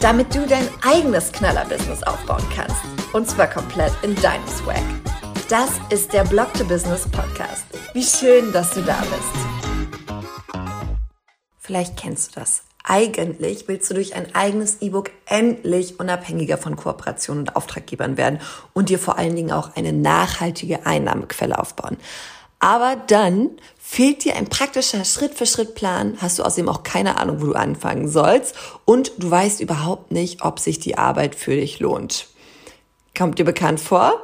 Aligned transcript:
Damit 0.00 0.32
du 0.32 0.46
dein 0.46 0.68
eigenes 0.86 1.32
Knaller-Business 1.32 2.04
aufbauen 2.04 2.44
kannst. 2.54 2.76
Und 3.12 3.28
zwar 3.28 3.48
komplett 3.48 3.92
in 4.02 4.14
deinem 4.16 4.46
Swag. 4.46 4.82
Das 5.48 5.70
ist 5.90 6.12
der 6.12 6.22
Blog 6.22 6.54
to 6.54 6.64
Business 6.64 7.08
Podcast. 7.08 7.64
Wie 7.94 8.04
schön, 8.04 8.52
dass 8.52 8.74
du 8.74 8.82
da 8.82 8.96
bist. 9.00 10.14
Vielleicht 11.58 11.96
kennst 11.96 12.36
du 12.36 12.40
das. 12.40 12.62
Eigentlich 12.84 13.66
willst 13.66 13.90
du 13.90 13.94
durch 13.94 14.14
ein 14.14 14.32
eigenes 14.36 14.80
E-Book 14.80 15.10
endlich 15.26 15.98
unabhängiger 15.98 16.58
von 16.58 16.76
Kooperationen 16.76 17.48
und 17.48 17.56
Auftraggebern 17.56 18.16
werden 18.16 18.38
und 18.74 18.90
dir 18.90 19.00
vor 19.00 19.18
allen 19.18 19.34
Dingen 19.34 19.50
auch 19.50 19.74
eine 19.74 19.92
nachhaltige 19.92 20.86
Einnahmequelle 20.86 21.58
aufbauen. 21.58 21.96
Aber 22.60 22.96
dann 23.08 23.50
fehlt 23.90 24.22
dir 24.22 24.36
ein 24.36 24.48
praktischer 24.48 25.02
Schritt-für-Schritt-Plan, 25.02 26.18
hast 26.20 26.38
du 26.38 26.42
außerdem 26.42 26.68
auch 26.68 26.82
keine 26.82 27.16
Ahnung, 27.16 27.40
wo 27.40 27.46
du 27.46 27.54
anfangen 27.54 28.06
sollst 28.06 28.54
und 28.84 29.12
du 29.16 29.30
weißt 29.30 29.62
überhaupt 29.62 30.12
nicht, 30.12 30.42
ob 30.44 30.60
sich 30.60 30.78
die 30.78 30.98
Arbeit 30.98 31.34
für 31.34 31.56
dich 31.56 31.80
lohnt. 31.80 32.28
Kommt 33.16 33.38
dir 33.38 33.44
bekannt 33.44 33.80
vor? 33.80 34.22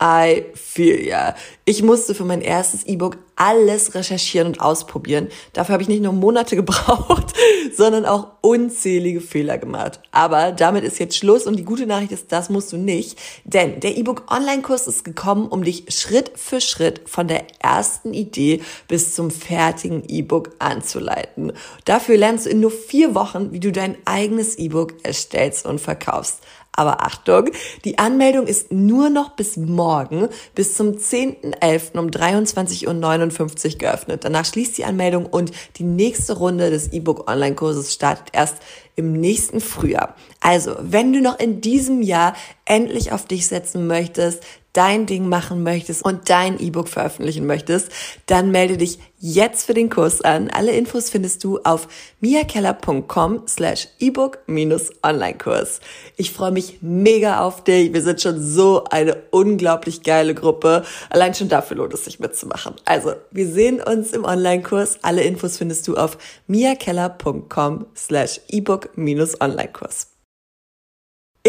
I 0.00 0.44
feel 0.54 1.02
ya. 1.02 1.34
Ich 1.64 1.82
musste 1.82 2.14
für 2.14 2.26
mein 2.26 2.42
erstes 2.42 2.84
E-Book 2.84 3.16
alles 3.36 3.94
recherchieren 3.94 4.48
und 4.48 4.60
ausprobieren. 4.60 5.28
Dafür 5.52 5.74
habe 5.74 5.82
ich 5.82 5.88
nicht 5.88 6.02
nur 6.02 6.12
Monate 6.12 6.56
gebraucht, 6.56 7.34
sondern 7.76 8.06
auch 8.06 8.28
unzählige 8.40 9.20
Fehler 9.20 9.58
gemacht. 9.58 10.00
Aber 10.10 10.52
damit 10.52 10.84
ist 10.84 10.98
jetzt 10.98 11.16
Schluss 11.16 11.46
und 11.46 11.56
die 11.56 11.64
gute 11.64 11.86
Nachricht 11.86 12.12
ist, 12.12 12.32
das 12.32 12.48
musst 12.48 12.72
du 12.72 12.76
nicht. 12.76 13.18
Denn 13.44 13.80
der 13.80 13.96
E-Book 13.96 14.30
Online-Kurs 14.30 14.86
ist 14.86 15.04
gekommen, 15.04 15.48
um 15.48 15.62
dich 15.62 15.84
Schritt 15.88 16.32
für 16.36 16.60
Schritt 16.60 17.08
von 17.08 17.28
der 17.28 17.44
ersten 17.60 18.14
Idee 18.14 18.62
bis 18.88 19.14
zum 19.14 19.30
fertigen 19.30 20.02
E-Book 20.08 20.50
anzuleiten. 20.58 21.52
Dafür 21.84 22.16
lernst 22.16 22.46
du 22.46 22.50
in 22.50 22.60
nur 22.60 22.70
vier 22.70 23.14
Wochen, 23.14 23.52
wie 23.52 23.60
du 23.60 23.70
dein 23.70 23.96
eigenes 24.06 24.56
E-Book 24.56 24.94
erstellst 25.04 25.66
und 25.66 25.80
verkaufst. 25.80 26.40
Aber 26.76 27.04
Achtung, 27.04 27.50
die 27.84 27.98
Anmeldung 27.98 28.46
ist 28.46 28.70
nur 28.70 29.10
noch 29.10 29.30
bis 29.30 29.56
morgen, 29.56 30.28
bis 30.54 30.74
zum 30.74 30.92
10.11. 30.92 31.98
um 31.98 32.08
23.59 32.08 33.72
Uhr 33.72 33.78
geöffnet. 33.78 34.24
Danach 34.24 34.44
schließt 34.44 34.78
die 34.78 34.84
Anmeldung 34.84 35.26
und 35.26 35.50
die 35.76 35.84
nächste 35.84 36.34
Runde 36.34 36.70
des 36.70 36.92
E-Book 36.92 37.28
Online-Kurses 37.28 37.92
startet 37.92 38.28
erst 38.32 38.56
im 38.94 39.12
nächsten 39.12 39.60
Frühjahr. 39.60 40.14
Also, 40.40 40.76
wenn 40.80 41.12
du 41.12 41.20
noch 41.20 41.38
in 41.38 41.60
diesem 41.60 42.02
Jahr 42.02 42.34
endlich 42.64 43.12
auf 43.12 43.26
dich 43.26 43.46
setzen 43.46 43.86
möchtest, 43.86 44.42
dein 44.76 45.06
Ding 45.06 45.28
machen 45.28 45.62
möchtest 45.62 46.04
und 46.04 46.28
dein 46.28 46.60
E-Book 46.60 46.88
veröffentlichen 46.88 47.46
möchtest, 47.46 47.90
dann 48.26 48.50
melde 48.50 48.76
dich 48.76 48.98
jetzt 49.18 49.64
für 49.64 49.74
den 49.74 49.88
Kurs 49.88 50.20
an. 50.20 50.50
Alle 50.50 50.72
Infos 50.72 51.08
findest 51.08 51.42
du 51.44 51.58
auf 51.64 51.88
miakeller.com 52.20 53.42
slash 53.48 53.88
ebook-online-Kurs. 53.98 55.80
Ich 56.16 56.32
freue 56.32 56.52
mich 56.52 56.78
mega 56.82 57.40
auf 57.40 57.64
dich. 57.64 57.92
Wir 57.94 58.02
sind 58.02 58.20
schon 58.20 58.42
so 58.42 58.84
eine 58.84 59.16
unglaublich 59.30 60.02
geile 60.02 60.34
Gruppe. 60.34 60.84
Allein 61.10 61.34
schon 61.34 61.48
dafür 61.48 61.78
lohnt 61.78 61.94
es 61.94 62.04
sich 62.04 62.20
mitzumachen. 62.20 62.74
Also, 62.84 63.14
wir 63.30 63.48
sehen 63.48 63.80
uns 63.80 64.12
im 64.12 64.24
Online-Kurs. 64.24 64.98
Alle 65.02 65.22
Infos 65.22 65.56
findest 65.56 65.88
du 65.88 65.96
auf 65.96 66.18
miakeller.com 66.46 67.86
slash 67.96 68.40
ebook-online-Kurs. 68.48 70.15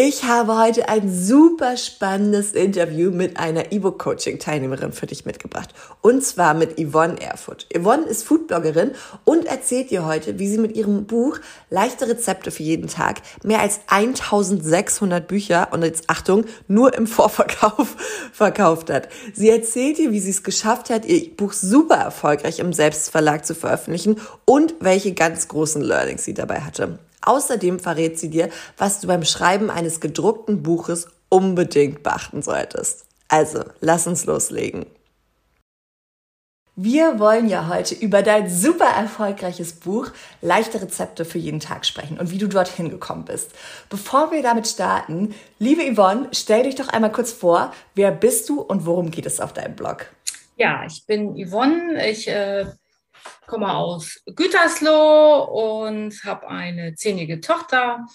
Ich 0.00 0.22
habe 0.22 0.56
heute 0.56 0.88
ein 0.88 1.12
super 1.12 1.76
spannendes 1.76 2.52
Interview 2.52 3.10
mit 3.10 3.36
einer 3.36 3.72
E-Book-Coaching-Teilnehmerin 3.72 4.92
für 4.92 5.08
dich 5.08 5.26
mitgebracht. 5.26 5.70
Und 6.02 6.22
zwar 6.22 6.54
mit 6.54 6.78
Yvonne 6.78 7.20
Erfurt. 7.20 7.66
Yvonne 7.76 8.04
ist 8.04 8.22
Foodbloggerin 8.22 8.92
und 9.24 9.46
erzählt 9.46 9.90
dir 9.90 10.06
heute, 10.06 10.38
wie 10.38 10.46
sie 10.46 10.58
mit 10.58 10.76
ihrem 10.76 11.06
Buch 11.06 11.40
Leichte 11.68 12.06
Rezepte 12.06 12.52
für 12.52 12.62
jeden 12.62 12.86
Tag 12.86 13.22
mehr 13.42 13.58
als 13.58 13.80
1600 13.88 15.26
Bücher 15.26 15.66
und 15.72 15.82
jetzt 15.82 16.04
Achtung, 16.06 16.44
nur 16.68 16.94
im 16.94 17.08
Vorverkauf 17.08 17.96
verkauft 18.32 18.90
hat. 18.90 19.08
Sie 19.34 19.50
erzählt 19.50 19.98
dir, 19.98 20.12
wie 20.12 20.20
sie 20.20 20.30
es 20.30 20.44
geschafft 20.44 20.90
hat, 20.90 21.06
ihr 21.06 21.28
Buch 21.36 21.52
super 21.52 21.96
erfolgreich 21.96 22.60
im 22.60 22.72
Selbstverlag 22.72 23.44
zu 23.44 23.56
veröffentlichen 23.56 24.20
und 24.44 24.76
welche 24.78 25.12
ganz 25.12 25.48
großen 25.48 25.82
Learnings 25.82 26.24
sie 26.24 26.34
dabei 26.34 26.60
hatte. 26.60 27.00
Außerdem 27.22 27.78
verrät 27.78 28.18
sie 28.18 28.30
dir, 28.30 28.48
was 28.76 29.00
du 29.00 29.06
beim 29.06 29.24
Schreiben 29.24 29.70
eines 29.70 30.00
gedruckten 30.00 30.62
Buches 30.62 31.08
unbedingt 31.28 32.02
beachten 32.02 32.42
solltest. 32.42 33.06
Also, 33.28 33.64
lass 33.80 34.06
uns 34.06 34.24
loslegen. 34.24 34.86
Wir 36.80 37.18
wollen 37.18 37.48
ja 37.48 37.66
heute 37.66 37.96
über 37.96 38.22
dein 38.22 38.48
super 38.48 38.84
erfolgreiches 38.84 39.72
Buch 39.72 40.12
Leichte 40.40 40.80
Rezepte 40.80 41.24
für 41.24 41.38
jeden 41.38 41.58
Tag 41.58 41.84
sprechen 41.84 42.20
und 42.20 42.30
wie 42.30 42.38
du 42.38 42.46
dorthin 42.46 42.88
gekommen 42.88 43.24
bist. 43.24 43.50
Bevor 43.90 44.30
wir 44.30 44.44
damit 44.44 44.68
starten, 44.68 45.34
liebe 45.58 45.82
Yvonne, 45.92 46.28
stell 46.30 46.62
dich 46.62 46.76
doch 46.76 46.86
einmal 46.86 47.10
kurz 47.10 47.32
vor, 47.32 47.72
wer 47.96 48.12
bist 48.12 48.48
du 48.48 48.60
und 48.60 48.86
worum 48.86 49.10
geht 49.10 49.26
es 49.26 49.40
auf 49.40 49.52
deinem 49.52 49.74
Blog? 49.74 50.06
Ja, 50.56 50.84
ich 50.86 51.04
bin 51.04 51.34
Yvonne, 51.34 52.08
ich 52.08 52.28
äh, 52.28 52.66
komme 53.46 53.74
aus 53.74 54.22
Gütersloh 54.26 55.44
und 55.44 56.22
habe 56.24 56.48
eine 56.48 56.94
zehnjährige 56.94 57.40
Tochter. 57.40 58.06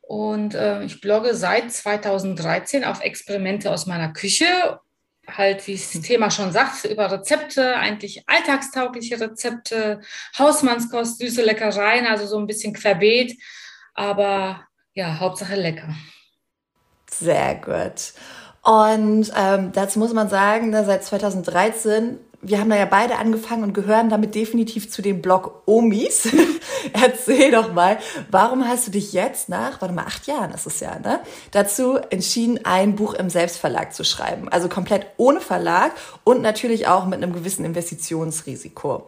Und 0.00 0.54
äh, 0.54 0.82
ich 0.84 1.00
blogge 1.00 1.34
seit 1.34 1.72
2013 1.72 2.84
auf 2.84 3.00
Experimente 3.00 3.70
aus 3.70 3.86
meiner 3.86 4.12
Küche. 4.12 4.80
Halt, 5.26 5.66
wie 5.66 5.74
es 5.74 5.92
das 5.92 6.02
Thema 6.02 6.30
schon 6.30 6.52
sagt, 6.52 6.84
über 6.84 7.10
Rezepte, 7.10 7.76
eigentlich 7.76 8.24
alltagstaugliche 8.26 9.18
Rezepte, 9.18 10.00
Hausmannskost, 10.38 11.18
süße 11.18 11.42
Leckereien, 11.42 12.06
also 12.06 12.26
so 12.26 12.38
ein 12.38 12.46
bisschen 12.46 12.74
querbeet. 12.74 13.40
Aber 13.94 14.66
ja, 14.92 15.18
Hauptsache 15.18 15.54
lecker. 15.54 15.94
Sehr 17.10 17.54
gut. 17.54 18.12
Und 18.62 19.30
ähm, 19.36 19.72
dazu 19.72 19.98
muss 19.98 20.12
man 20.12 20.28
sagen, 20.28 20.70
ne, 20.70 20.84
seit 20.84 21.04
2013 21.04 22.18
wir 22.46 22.60
haben 22.60 22.70
da 22.70 22.76
ja 22.76 22.84
beide 22.84 23.16
angefangen 23.16 23.62
und 23.62 23.74
gehören 23.74 24.10
damit 24.10 24.34
definitiv 24.34 24.90
zu 24.90 25.02
den 25.02 25.22
Blog 25.22 25.62
Omis. 25.66 26.28
Erzähl 26.92 27.50
doch 27.50 27.72
mal, 27.72 27.98
warum 28.30 28.66
hast 28.66 28.86
du 28.86 28.90
dich 28.90 29.12
jetzt 29.12 29.48
nach, 29.48 29.80
warte 29.80 29.94
mal, 29.94 30.04
acht 30.04 30.26
Jahren 30.26 30.52
ist 30.52 30.66
es 30.66 30.80
ja, 30.80 30.98
ne, 30.98 31.20
dazu 31.50 31.96
entschieden, 32.10 32.60
ein 32.64 32.96
Buch 32.96 33.14
im 33.14 33.30
Selbstverlag 33.30 33.94
zu 33.94 34.04
schreiben? 34.04 34.48
Also 34.48 34.68
komplett 34.68 35.06
ohne 35.16 35.40
Verlag 35.40 35.92
und 36.24 36.42
natürlich 36.42 36.86
auch 36.86 37.06
mit 37.06 37.22
einem 37.22 37.32
gewissen 37.32 37.64
Investitionsrisiko. 37.64 39.06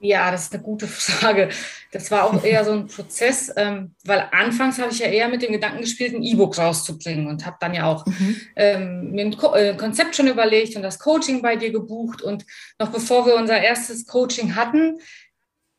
Ja, 0.00 0.30
das 0.30 0.44
ist 0.44 0.54
eine 0.54 0.62
gute 0.62 0.86
Frage. 0.88 1.50
Das 1.90 2.10
war 2.10 2.24
auch 2.24 2.44
eher 2.44 2.64
so 2.64 2.72
ein 2.72 2.86
Prozess, 2.86 3.52
ähm, 3.56 3.94
weil 4.04 4.28
anfangs 4.30 4.78
habe 4.78 4.92
ich 4.92 5.00
ja 5.00 5.06
eher 5.06 5.28
mit 5.28 5.42
dem 5.42 5.52
Gedanken 5.52 5.80
gespielt, 5.80 6.14
ein 6.14 6.22
E-Book 6.22 6.58
rauszubringen 6.58 7.26
und 7.26 7.46
habe 7.46 7.56
dann 7.60 7.74
ja 7.74 7.86
auch 7.86 8.06
mhm. 8.06 8.40
ähm, 8.56 9.10
mir 9.10 9.26
ein 9.26 9.36
Ko 9.36 9.54
äh, 9.54 9.74
Konzept 9.76 10.14
schon 10.14 10.28
überlegt 10.28 10.76
und 10.76 10.82
das 10.82 10.98
Coaching 10.98 11.42
bei 11.42 11.56
dir 11.56 11.72
gebucht. 11.72 12.22
Und 12.22 12.44
noch 12.78 12.90
bevor 12.90 13.26
wir 13.26 13.34
unser 13.34 13.60
erstes 13.60 14.06
Coaching 14.06 14.54
hatten, 14.54 14.98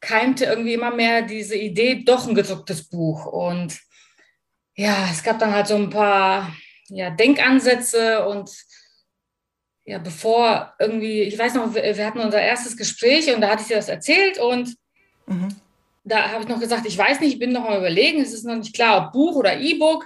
keimte 0.02 0.46
irgendwie 0.46 0.74
immer 0.74 0.94
mehr 0.94 1.22
diese 1.22 1.56
Idee, 1.56 2.04
doch 2.04 2.28
ein 2.28 2.36
gedrucktes 2.36 2.90
Buch. 2.90 3.26
Und 3.26 3.80
ja, 4.76 5.08
es 5.12 5.24
gab 5.24 5.40
dann 5.40 5.54
halt 5.54 5.68
so 5.68 5.76
ein 5.76 5.90
paar 5.90 6.54
ja, 6.90 7.10
Denkansätze 7.10 8.26
und 8.26 8.50
ja, 9.90 9.98
bevor 9.98 10.76
irgendwie, 10.78 11.22
ich 11.24 11.36
weiß 11.36 11.56
noch, 11.56 11.74
wir, 11.74 11.82
wir, 11.82 12.06
hatten 12.06 12.20
unser 12.20 12.40
erstes 12.40 12.78
Gespräch 12.78 13.34
und 13.34 13.42
da 13.42 13.50
hatte 13.50 13.64
ich 13.64 13.70
dir 13.70 13.76
das 13.76 13.90
erzählt 13.90 14.38
und 14.38 14.76
mhm. 15.26 15.48
da 16.04 16.30
habe 16.30 16.44
ich 16.44 16.48
noch 16.48 16.60
gesagt, 16.60 16.86
ich 16.86 16.96
weiß 16.96 17.20
nicht, 17.20 17.34
ich 17.34 17.40
bin 17.40 17.52
noch 17.52 17.64
mal 17.64 17.80
überlegen, 17.80 18.22
es 18.22 18.32
ist 18.32 18.46
noch 18.46 18.56
nicht 18.56 18.76
klar, 18.76 19.08
ob 19.08 19.14
Buch 19.14 19.36
oder 19.36 19.60
E-Book. 19.60 20.06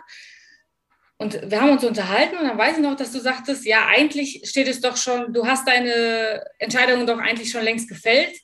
Und 1.18 1.52
wir 1.52 1.60
haben 1.60 1.72
uns 1.72 1.84
unterhalten 1.84 2.38
und 2.38 2.48
dann 2.48 2.58
weiß 2.58 2.78
ich 2.78 2.82
noch, 2.82 2.96
dass 2.96 3.12
du 3.12 3.20
sagtest, 3.20 3.66
ja, 3.66 3.86
eigentlich 3.88 4.44
steht 4.46 4.70
es 4.70 4.80
doch 4.80 4.96
schon, 4.96 5.34
du 5.34 5.46
hast 5.46 5.68
deine 5.68 6.46
Entscheidung 6.60 7.06
doch 7.06 7.20
eigentlich 7.20 7.52
schon 7.52 7.64
längst 7.64 7.90
gefällt, 7.90 8.40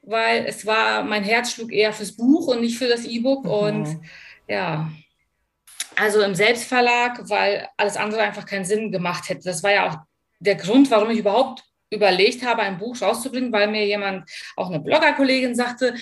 weil 0.00 0.46
es 0.46 0.64
war, 0.64 1.04
mein 1.04 1.24
Herz 1.24 1.52
schlug 1.52 1.72
eher 1.72 1.92
fürs 1.92 2.16
Buch 2.16 2.46
und 2.46 2.62
nicht 2.62 2.78
für 2.78 2.88
das 2.88 3.04
E-Book. 3.04 3.44
Mhm. 3.44 3.50
Und 3.50 4.00
ja, 4.48 4.90
also 5.94 6.22
im 6.22 6.34
Selbstverlag, 6.34 7.28
weil 7.28 7.68
alles 7.76 7.98
andere 7.98 8.22
einfach 8.22 8.46
keinen 8.46 8.64
Sinn 8.64 8.90
gemacht 8.90 9.28
hätte. 9.28 9.42
Das 9.44 9.62
war 9.62 9.72
ja 9.72 9.90
auch 9.90 10.09
der 10.40 10.56
Grund, 10.56 10.90
warum 10.90 11.10
ich 11.10 11.18
überhaupt 11.18 11.62
überlegt 11.90 12.44
habe, 12.44 12.62
ein 12.62 12.78
Buch 12.78 13.00
rauszubringen, 13.00 13.52
weil 13.52 13.68
mir 13.68 13.86
jemand, 13.86 14.30
auch 14.56 14.68
eine 14.68 14.80
Bloggerkollegin 14.80 15.54
sagte, 15.54 15.94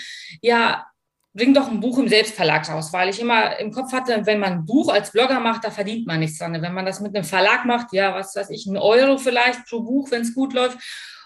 ja, 0.43 0.87
bring 1.35 1.55
doch 1.55 1.69
ein 1.69 1.81
Buch 1.81 1.99
im 1.99 2.09
Selbstverlag 2.09 2.69
raus, 2.69 2.93
weil 2.93 3.09
ich 3.09 3.21
immer 3.21 3.59
im 3.59 3.71
Kopf 3.71 3.93
hatte, 3.93 4.27
wenn 4.27 4.41
man 4.41 4.53
ein 4.53 4.67
Buch 4.67 4.93
als 4.93 5.13
Blogger 5.13 5.41
macht, 5.41 5.65
da 5.65 5.71
verdient 5.71 6.07
man 6.07 6.21
nichts 6.21 6.39
dran. 6.39 6.61
Wenn 6.61 6.75
man 6.75 6.87
das 6.87 7.01
mit 7.01 7.15
einem 7.15 7.25
Verlag 7.25 7.65
macht, 7.65 7.93
ja, 7.93 8.15
was 8.15 8.35
weiß 8.35 8.51
ich, 8.51 8.67
ein 8.67 8.77
Euro 8.77 9.19
vielleicht 9.19 9.67
pro 9.67 9.81
Buch, 9.81 10.11
wenn 10.11 10.23
es 10.23 10.35
gut 10.35 10.53
läuft. 10.53 10.79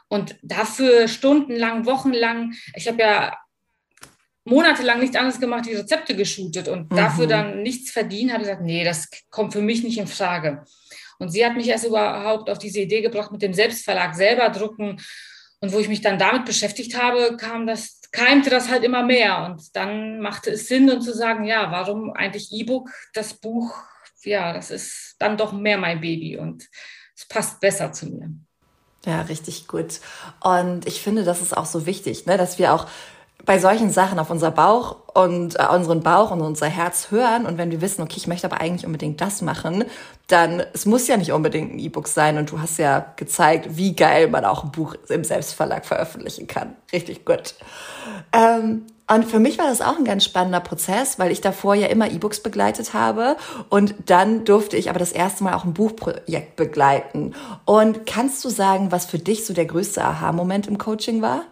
Und 0.08 0.36
dafür 0.42 1.08
stundenlang, 1.08 1.86
wochenlang, 1.86 2.52
ich 2.74 2.86
habe 2.86 3.00
ja 3.00 3.36
monatelang 4.44 5.00
nichts 5.00 5.16
anderes 5.16 5.40
gemacht, 5.40 5.66
die 5.66 5.74
Rezepte 5.74 6.14
geshootet 6.14 6.68
und 6.68 6.92
mhm. 6.92 6.96
dafür 6.96 7.26
dann 7.26 7.62
nichts 7.62 7.90
verdient, 7.90 8.32
habe 8.32 8.42
ich 8.42 8.48
gesagt, 8.48 8.66
nee, 8.66 8.84
das 8.84 9.08
kommt 9.30 9.52
für 9.52 9.62
mich 9.62 9.82
nicht 9.82 9.98
in 9.98 10.06
Frage. 10.06 10.64
Und 11.18 11.30
sie 11.30 11.44
hat 11.44 11.54
mich 11.54 11.68
erst 11.68 11.86
überhaupt 11.86 12.50
auf 12.50 12.58
diese 12.58 12.80
Idee 12.80 13.02
gebracht, 13.02 13.32
mit 13.32 13.42
dem 13.42 13.54
Selbstverlag 13.54 14.14
selber 14.14 14.48
drucken. 14.50 15.00
Und 15.60 15.72
wo 15.72 15.78
ich 15.78 15.88
mich 15.88 16.00
dann 16.00 16.18
damit 16.18 16.44
beschäftigt 16.44 17.00
habe, 17.00 17.36
kam 17.36 17.66
das, 17.66 18.00
keimte 18.10 18.50
das 18.50 18.68
halt 18.68 18.82
immer 18.82 19.04
mehr. 19.04 19.44
Und 19.44 19.76
dann 19.76 20.20
machte 20.20 20.50
es 20.50 20.66
Sinn, 20.66 20.90
und 20.90 21.02
zu 21.02 21.14
sagen, 21.14 21.44
ja, 21.44 21.70
warum 21.70 22.12
eigentlich 22.12 22.52
E-Book? 22.52 22.90
Das 23.14 23.34
Buch, 23.34 23.74
ja, 24.24 24.52
das 24.52 24.70
ist 24.70 25.16
dann 25.18 25.36
doch 25.36 25.52
mehr 25.52 25.78
mein 25.78 26.00
Baby 26.00 26.36
und 26.36 26.68
es 27.16 27.26
passt 27.26 27.60
besser 27.60 27.92
zu 27.92 28.06
mir. 28.06 28.30
Ja, 29.04 29.22
richtig 29.22 29.66
gut. 29.66 30.00
Und 30.40 30.86
ich 30.86 31.00
finde, 31.00 31.24
das 31.24 31.42
ist 31.42 31.56
auch 31.56 31.66
so 31.66 31.86
wichtig, 31.86 32.26
ne, 32.26 32.36
dass 32.36 32.58
wir 32.58 32.72
auch 32.72 32.88
bei 33.44 33.58
solchen 33.58 33.90
Sachen 33.90 34.18
auf 34.18 34.30
unser 34.30 34.50
Bauch 34.50 34.96
und 35.14 35.58
äh, 35.58 35.66
unseren 35.66 36.02
Bauch 36.02 36.30
und 36.30 36.40
unser 36.40 36.66
Herz 36.66 37.10
hören 37.10 37.46
und 37.46 37.58
wenn 37.58 37.70
wir 37.70 37.80
wissen, 37.80 38.02
okay, 38.02 38.16
ich 38.16 38.26
möchte 38.26 38.46
aber 38.46 38.60
eigentlich 38.60 38.86
unbedingt 38.86 39.20
das 39.20 39.42
machen, 39.42 39.84
dann 40.28 40.62
es 40.72 40.86
muss 40.86 41.08
ja 41.08 41.16
nicht 41.16 41.32
unbedingt 41.32 41.74
ein 41.74 41.78
E-Book 41.78 42.08
sein 42.08 42.38
und 42.38 42.50
du 42.50 42.60
hast 42.60 42.78
ja 42.78 43.04
gezeigt, 43.16 43.76
wie 43.76 43.94
geil 43.94 44.28
man 44.28 44.44
auch 44.44 44.64
ein 44.64 44.70
Buch 44.70 44.94
im 45.08 45.24
Selbstverlag 45.24 45.84
veröffentlichen 45.84 46.46
kann. 46.46 46.76
Richtig 46.92 47.24
gut. 47.24 47.54
Ähm, 48.32 48.86
und 49.12 49.24
für 49.24 49.40
mich 49.40 49.58
war 49.58 49.66
das 49.66 49.82
auch 49.82 49.98
ein 49.98 50.04
ganz 50.04 50.24
spannender 50.24 50.60
Prozess, 50.60 51.18
weil 51.18 51.32
ich 51.32 51.40
davor 51.40 51.74
ja 51.74 51.88
immer 51.88 52.10
E-Books 52.10 52.40
begleitet 52.40 52.94
habe 52.94 53.36
und 53.68 53.94
dann 54.06 54.44
durfte 54.44 54.76
ich 54.76 54.88
aber 54.88 54.98
das 54.98 55.12
erste 55.12 55.44
Mal 55.44 55.54
auch 55.54 55.64
ein 55.64 55.74
Buchprojekt 55.74 56.56
begleiten. 56.56 57.34
Und 57.66 58.06
kannst 58.06 58.42
du 58.44 58.48
sagen, 58.48 58.92
was 58.92 59.04
für 59.04 59.18
dich 59.18 59.44
so 59.44 59.52
der 59.52 59.66
größte 59.66 60.02
Aha-Moment 60.02 60.66
im 60.66 60.78
Coaching 60.78 61.20
war? 61.20 61.42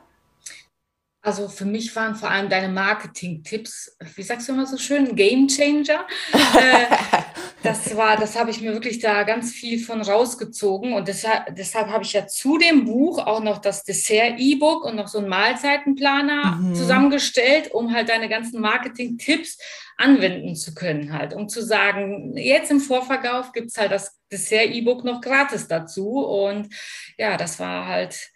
Also 1.22 1.48
für 1.48 1.66
mich 1.66 1.94
waren 1.96 2.14
vor 2.14 2.30
allem 2.30 2.48
deine 2.48 2.68
Marketing-Tipps, 2.68 3.96
wie 4.14 4.22
sagst 4.22 4.48
du 4.48 4.52
immer 4.52 4.64
so 4.64 4.78
schön, 4.78 5.14
Game 5.14 5.48
Changer. 5.48 6.06
Äh, 6.32 6.86
das 7.62 7.94
war, 7.94 8.16
das 8.16 8.38
habe 8.38 8.50
ich 8.50 8.62
mir 8.62 8.72
wirklich 8.72 9.00
da 9.00 9.24
ganz 9.24 9.52
viel 9.52 9.78
von 9.84 10.00
rausgezogen 10.00 10.94
und 10.94 11.08
deshalb, 11.08 11.54
deshalb 11.54 11.88
habe 11.88 12.04
ich 12.04 12.14
ja 12.14 12.26
zu 12.26 12.56
dem 12.56 12.86
Buch 12.86 13.18
auch 13.18 13.42
noch 13.42 13.58
das 13.58 13.84
Dessert-E-Book 13.84 14.82
und 14.86 14.96
noch 14.96 15.08
so 15.08 15.18
einen 15.18 15.28
Mahlzeitenplaner 15.28 16.56
mhm. 16.56 16.74
zusammengestellt, 16.74 17.70
um 17.70 17.92
halt 17.92 18.08
deine 18.08 18.30
ganzen 18.30 18.58
Marketing-Tipps 18.62 19.58
anwenden 19.98 20.56
zu 20.56 20.74
können 20.74 21.12
halt, 21.12 21.34
um 21.34 21.50
zu 21.50 21.62
sagen, 21.62 22.34
jetzt 22.34 22.70
im 22.70 22.80
Vorverkauf 22.80 23.52
gibt 23.52 23.68
es 23.68 23.76
halt 23.76 23.92
das 23.92 24.18
Dessert-E-Book 24.32 25.04
noch 25.04 25.20
gratis 25.20 25.68
dazu 25.68 26.20
und 26.24 26.74
ja, 27.18 27.36
das 27.36 27.60
war 27.60 27.86
halt 27.86 28.30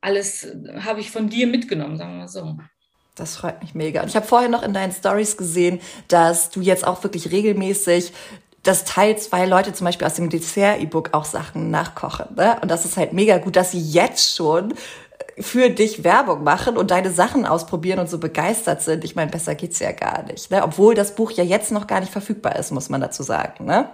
alles 0.00 0.46
habe 0.80 1.00
ich 1.00 1.10
von 1.10 1.28
dir 1.28 1.46
mitgenommen, 1.46 1.96
sagen 1.96 2.12
wir 2.12 2.18
mal 2.20 2.28
so. 2.28 2.56
Das 3.14 3.36
freut 3.36 3.60
mich 3.62 3.74
mega. 3.74 4.02
Und 4.02 4.08
ich 4.08 4.16
habe 4.16 4.26
vorher 4.26 4.48
noch 4.48 4.62
in 4.62 4.72
deinen 4.72 4.92
Stories 4.92 5.36
gesehen, 5.36 5.80
dass 6.08 6.50
du 6.50 6.60
jetzt 6.60 6.86
auch 6.86 7.02
wirklich 7.02 7.30
regelmäßig 7.30 8.12
das 8.62 8.84
teilst, 8.84 9.32
weil 9.32 9.48
Leute 9.48 9.72
zum 9.72 9.86
Beispiel 9.86 10.06
aus 10.06 10.14
dem 10.14 10.28
Dessert-E-Book 10.30 11.10
auch 11.12 11.24
Sachen 11.24 11.70
nachkochen. 11.70 12.34
Ne? 12.36 12.58
Und 12.62 12.70
das 12.70 12.84
ist 12.84 12.96
halt 12.96 13.12
mega 13.12 13.38
gut, 13.38 13.56
dass 13.56 13.72
sie 13.72 13.80
jetzt 13.80 14.36
schon 14.36 14.74
für 15.38 15.70
dich 15.70 16.04
Werbung 16.04 16.44
machen 16.44 16.76
und 16.76 16.90
deine 16.90 17.10
Sachen 17.10 17.46
ausprobieren 17.46 17.98
und 17.98 18.10
so 18.10 18.18
begeistert 18.18 18.82
sind. 18.82 19.04
Ich 19.04 19.16
meine, 19.16 19.30
besser 19.30 19.54
geht's 19.54 19.78
ja 19.78 19.92
gar 19.92 20.22
nicht. 20.24 20.50
Ne? 20.50 20.62
Obwohl 20.62 20.94
das 20.94 21.14
Buch 21.14 21.30
ja 21.30 21.44
jetzt 21.44 21.72
noch 21.72 21.86
gar 21.86 22.00
nicht 22.00 22.12
verfügbar 22.12 22.56
ist, 22.56 22.70
muss 22.70 22.90
man 22.90 23.00
dazu 23.00 23.22
sagen. 23.22 23.64
Ne? 23.64 23.88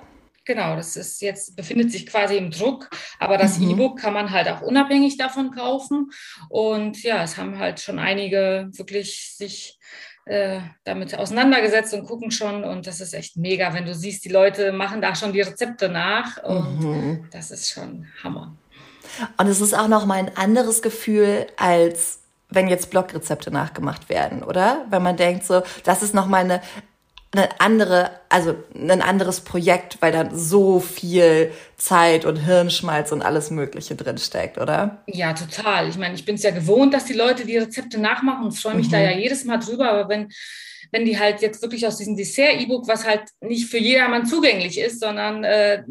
Genau, 0.46 0.76
das 0.76 0.94
ist 0.94 1.20
jetzt, 1.22 1.56
befindet 1.56 1.90
sich 1.90 2.06
quasi 2.06 2.37
im 2.37 2.52
Druck, 2.52 2.88
aber 3.19 3.37
das 3.37 3.58
mhm. 3.58 3.70
E-Book 3.70 3.98
kann 3.98 4.14
man 4.14 4.31
halt 4.31 4.48
auch 4.48 4.62
unabhängig 4.62 5.19
davon 5.19 5.50
kaufen. 5.50 6.12
Und 6.48 7.02
ja, 7.02 7.25
es 7.25 7.37
haben 7.37 7.58
halt 7.58 7.81
schon 7.81 7.98
einige 7.98 8.69
wirklich 8.72 9.34
sich 9.37 9.76
äh, 10.25 10.60
damit 10.84 11.19
auseinandergesetzt 11.19 11.94
und 11.94 12.06
gucken 12.06 12.31
schon. 12.31 12.62
Und 12.62 12.87
das 12.87 13.00
ist 13.00 13.12
echt 13.12 13.37
mega, 13.37 13.75
wenn 13.75 13.87
du 13.87 13.94
siehst, 13.94 14.25
die 14.25 14.28
Leute 14.28 14.70
machen 14.70 15.02
da 15.02 15.16
schon 15.16 15.32
die 15.32 15.40
Rezepte 15.40 15.88
nach. 15.88 16.43
Und 16.44 16.81
mhm. 16.81 17.28
das 17.32 17.50
ist 17.50 17.69
schon 17.69 18.06
Hammer. 18.22 18.56
Und 19.38 19.49
es 19.49 19.60
ist 19.60 19.75
auch 19.75 19.88
noch 19.88 20.06
mal 20.06 20.14
ein 20.14 20.37
anderes 20.37 20.81
Gefühl, 20.81 21.49
als 21.56 22.20
wenn 22.50 22.69
jetzt 22.69 22.90
Blogrezepte 22.90 23.50
nachgemacht 23.50 24.08
werden, 24.08 24.44
oder? 24.44 24.87
Wenn 24.90 25.02
man 25.02 25.16
denkt 25.16 25.44
so, 25.44 25.62
das 25.82 26.04
ist 26.04 26.14
noch 26.14 26.26
mal 26.26 26.44
eine 26.44 26.60
eine 27.36 27.60
andere, 27.60 28.10
also 28.28 28.54
ein 28.74 29.02
anderes 29.02 29.40
Projekt, 29.40 29.98
weil 30.00 30.12
da 30.12 30.28
so 30.32 30.80
viel 30.80 31.52
Zeit 31.76 32.24
und 32.24 32.36
Hirnschmalz 32.36 33.12
und 33.12 33.22
alles 33.22 33.50
Mögliche 33.50 33.94
drin 33.94 34.18
steckt, 34.18 34.58
oder? 34.58 35.02
Ja, 35.06 35.32
total. 35.34 35.88
Ich 35.88 35.98
meine, 35.98 36.14
ich 36.14 36.24
bin 36.24 36.36
es 36.36 36.42
ja 36.42 36.50
gewohnt, 36.50 36.94
dass 36.94 37.04
die 37.04 37.12
Leute 37.12 37.44
die 37.44 37.58
Rezepte 37.58 37.98
nachmachen 37.98 38.44
und 38.44 38.52
freue 38.52 38.74
mich 38.74 38.88
mhm. 38.88 38.92
da 38.92 39.00
ja 39.00 39.10
jedes 39.10 39.44
Mal 39.44 39.58
drüber, 39.58 39.90
aber 39.90 40.08
wenn 40.08 40.32
wenn 40.92 41.04
die 41.04 41.18
halt 41.18 41.42
jetzt 41.42 41.62
wirklich 41.62 41.86
aus 41.86 41.98
diesem 41.98 42.16
Dessert-E-Book, 42.16 42.86
was 42.86 43.04
halt 43.04 43.22
nicht 43.40 43.68
für 43.68 43.78
jedermann 43.78 44.24
zugänglich 44.24 44.78
ist, 44.78 45.00
sondern 45.00 45.44
äh, 45.44 45.82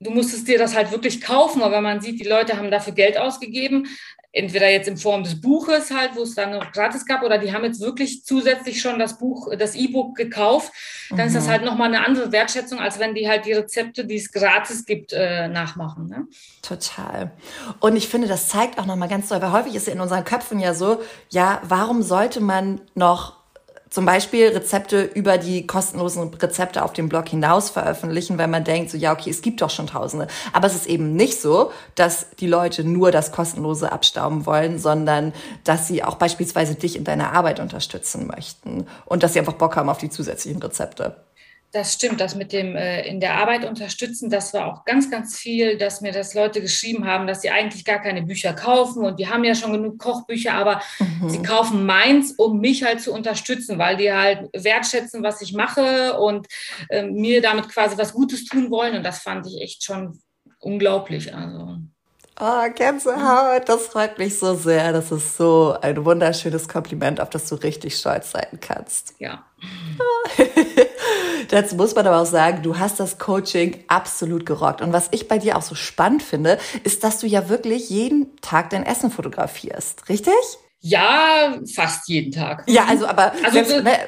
du 0.00 0.10
musstest 0.10 0.48
dir 0.48 0.58
das 0.58 0.74
halt 0.74 0.90
wirklich 0.90 1.20
kaufen, 1.20 1.62
aber 1.62 1.80
man 1.80 2.00
sieht, 2.00 2.20
die 2.20 2.28
Leute 2.28 2.56
haben 2.56 2.70
dafür 2.70 2.94
Geld 2.94 3.18
ausgegeben, 3.18 3.86
entweder 4.32 4.68
jetzt 4.70 4.88
in 4.88 4.96
Form 4.96 5.22
des 5.22 5.40
Buches 5.40 5.90
halt, 5.90 6.16
wo 6.16 6.22
es 6.22 6.34
dann 6.34 6.52
noch 6.52 6.72
gratis 6.72 7.04
gab, 7.04 7.22
oder 7.22 7.38
die 7.38 7.52
haben 7.52 7.64
jetzt 7.64 7.80
wirklich 7.80 8.24
zusätzlich 8.24 8.80
schon 8.80 8.98
das 8.98 9.18
Buch, 9.18 9.48
das 9.56 9.74
E-Book 9.74 10.16
gekauft, 10.16 10.72
dann 11.10 11.20
mhm. 11.20 11.26
ist 11.26 11.36
das 11.36 11.46
mhm. 11.46 11.50
halt 11.50 11.64
nochmal 11.64 11.88
eine 11.88 12.06
andere 12.06 12.32
Wertschätzung, 12.32 12.78
als 12.78 12.98
wenn 12.98 13.14
die 13.14 13.28
halt 13.28 13.44
die 13.44 13.52
Rezepte, 13.52 14.06
die 14.06 14.16
es 14.16 14.32
gratis 14.32 14.86
gibt, 14.86 15.12
äh, 15.12 15.48
nachmachen. 15.48 16.08
Ne? 16.08 16.26
Total. 16.62 17.32
Und 17.80 17.96
ich 17.96 18.08
finde, 18.08 18.26
das 18.26 18.48
zeigt 18.48 18.78
auch 18.78 18.86
nochmal 18.86 19.08
ganz 19.08 19.28
doll, 19.28 19.42
weil 19.42 19.52
häufig 19.52 19.74
ist 19.74 19.88
in 19.88 20.00
unseren 20.00 20.24
Köpfen 20.24 20.58
ja 20.58 20.72
so, 20.72 21.02
ja, 21.30 21.60
warum 21.64 22.02
sollte 22.02 22.40
man 22.40 22.80
noch 22.94 23.41
zum 23.92 24.06
Beispiel 24.06 24.48
Rezepte 24.48 25.02
über 25.02 25.36
die 25.36 25.66
kostenlosen 25.66 26.32
Rezepte 26.32 26.82
auf 26.82 26.94
dem 26.94 27.10
Blog 27.10 27.28
hinaus 27.28 27.68
veröffentlichen, 27.68 28.38
weil 28.38 28.48
man 28.48 28.64
denkt, 28.64 28.90
so 28.90 28.96
ja, 28.96 29.12
okay, 29.12 29.28
es 29.28 29.42
gibt 29.42 29.60
doch 29.60 29.68
schon 29.68 29.86
Tausende. 29.86 30.28
Aber 30.54 30.66
es 30.66 30.74
ist 30.74 30.86
eben 30.86 31.14
nicht 31.14 31.38
so, 31.38 31.70
dass 31.94 32.30
die 32.40 32.46
Leute 32.46 32.84
nur 32.84 33.10
das 33.10 33.32
kostenlose 33.32 33.92
abstauben 33.92 34.46
wollen, 34.46 34.78
sondern 34.78 35.34
dass 35.64 35.88
sie 35.88 36.02
auch 36.02 36.14
beispielsweise 36.14 36.74
dich 36.74 36.96
in 36.96 37.04
deiner 37.04 37.32
Arbeit 37.32 37.60
unterstützen 37.60 38.26
möchten 38.26 38.86
und 39.04 39.22
dass 39.22 39.34
sie 39.34 39.40
einfach 39.40 39.52
Bock 39.52 39.76
haben 39.76 39.90
auf 39.90 39.98
die 39.98 40.08
zusätzlichen 40.08 40.62
Rezepte. 40.62 41.16
Das 41.72 41.94
stimmt, 41.94 42.20
das 42.20 42.34
mit 42.34 42.52
dem 42.52 42.76
äh, 42.76 43.06
in 43.06 43.18
der 43.18 43.38
Arbeit 43.38 43.64
unterstützen, 43.64 44.28
das 44.28 44.52
war 44.52 44.66
auch 44.66 44.84
ganz, 44.84 45.10
ganz 45.10 45.38
viel, 45.38 45.78
dass 45.78 46.02
mir 46.02 46.12
das 46.12 46.34
Leute 46.34 46.60
geschrieben 46.60 47.06
haben, 47.06 47.26
dass 47.26 47.40
sie 47.40 47.48
eigentlich 47.48 47.86
gar 47.86 47.98
keine 47.98 48.22
Bücher 48.22 48.52
kaufen 48.52 49.04
und 49.04 49.18
die 49.18 49.26
haben 49.26 49.42
ja 49.42 49.54
schon 49.54 49.72
genug 49.72 49.98
Kochbücher, 49.98 50.52
aber 50.52 50.82
mhm. 50.98 51.30
sie 51.30 51.42
kaufen 51.42 51.86
meins, 51.86 52.32
um 52.32 52.60
mich 52.60 52.84
halt 52.84 53.00
zu 53.00 53.10
unterstützen, 53.10 53.78
weil 53.78 53.96
die 53.96 54.12
halt 54.12 54.50
wertschätzen, 54.52 55.22
was 55.22 55.40
ich 55.40 55.54
mache 55.54 56.18
und 56.18 56.46
äh, 56.90 57.04
mir 57.04 57.40
damit 57.40 57.70
quasi 57.70 57.96
was 57.96 58.12
Gutes 58.12 58.44
tun 58.44 58.70
wollen 58.70 58.94
und 58.94 59.02
das 59.02 59.20
fand 59.20 59.46
ich 59.46 59.62
echt 59.62 59.82
schon 59.82 60.20
unglaublich. 60.58 61.34
Also. 61.34 61.78
Oh, 62.40 62.70
Gänsehaut, 62.74 63.68
das 63.68 63.86
freut 63.86 64.18
mich 64.18 64.38
so 64.38 64.54
sehr. 64.54 64.92
Das 64.92 65.12
ist 65.12 65.36
so 65.36 65.76
ein 65.80 66.04
wunderschönes 66.04 66.68
Kompliment, 66.68 67.20
auf 67.20 67.30
das 67.30 67.48
du 67.48 67.54
richtig 67.56 67.96
stolz 67.96 68.32
sein 68.32 68.58
kannst. 68.60 69.14
Ja. 69.18 69.44
Dazu 71.52 71.76
muss 71.76 71.94
man 71.94 72.06
aber 72.06 72.18
auch 72.18 72.26
sagen, 72.26 72.62
du 72.62 72.78
hast 72.78 72.98
das 72.98 73.18
Coaching 73.18 73.84
absolut 73.86 74.46
gerockt. 74.46 74.80
Und 74.80 74.94
was 74.94 75.08
ich 75.10 75.28
bei 75.28 75.36
dir 75.36 75.58
auch 75.58 75.62
so 75.62 75.74
spannend 75.74 76.22
finde, 76.22 76.58
ist, 76.82 77.04
dass 77.04 77.18
du 77.18 77.26
ja 77.26 77.50
wirklich 77.50 77.90
jeden 77.90 78.40
Tag 78.40 78.70
dein 78.70 78.86
Essen 78.86 79.10
fotografierst, 79.10 80.08
richtig? 80.08 80.32
Ja, 80.80 81.58
fast 81.74 82.08
jeden 82.08 82.32
Tag. 82.32 82.64
Ja, 82.68 82.86
also 82.86 83.06
aber 83.06 83.32
also, 83.32 83.50
selbst, 83.52 83.84
ne, 83.84 83.98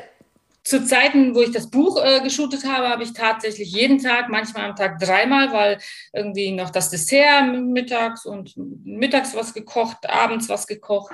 zu 0.64 0.82
Zeiten, 0.86 1.34
wo 1.34 1.42
ich 1.42 1.52
das 1.52 1.68
Buch 1.68 2.02
äh, 2.02 2.20
geshootet 2.22 2.64
habe, 2.64 2.88
habe 2.88 3.02
ich 3.02 3.12
tatsächlich 3.12 3.70
jeden 3.70 3.98
Tag, 3.98 4.30
manchmal 4.30 4.70
am 4.70 4.74
Tag 4.74 4.98
dreimal, 4.98 5.52
weil 5.52 5.78
irgendwie 6.14 6.52
noch 6.52 6.70
das 6.70 6.88
Dessert 6.88 7.52
mittags 7.52 8.24
und 8.24 8.54
mittags 8.56 9.34
was 9.34 9.52
gekocht, 9.52 10.08
abends 10.08 10.48
was 10.48 10.66
gekocht. 10.66 11.12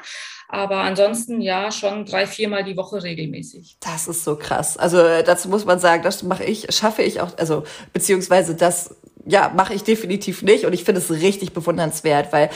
Aber 0.49 0.79
ansonsten 0.79 1.41
ja, 1.41 1.73
schon 1.73 2.07
drei, 2.07 2.29
viermal 2.29 2.63
die 2.63 2.77
Woche 2.77 3.03
regelmäßig. 3.03 3.77
Das 3.81 4.07
ist 4.07 4.23
so 4.23 4.37
krass. 4.37 4.77
Also 4.77 4.99
äh, 4.99 5.25
dazu 5.25 5.49
muss 5.49 5.65
man 5.65 5.81
sagen, 5.81 6.05
das 6.05 6.23
mache 6.23 6.45
ich, 6.45 6.73
schaffe 6.73 7.03
ich 7.03 7.21
auch, 7.21 7.37
also 7.37 7.65
beziehungsweise 7.93 8.55
das 8.55 8.95
ja, 9.27 9.53
mache 9.55 9.75
ich 9.75 9.83
definitiv 9.83 10.43
nicht 10.43 10.65
und 10.65 10.73
ich 10.73 10.85
finde 10.85 11.01
es 11.01 11.11
richtig 11.11 11.53
bewundernswert, 11.53 12.33
weil 12.33 12.51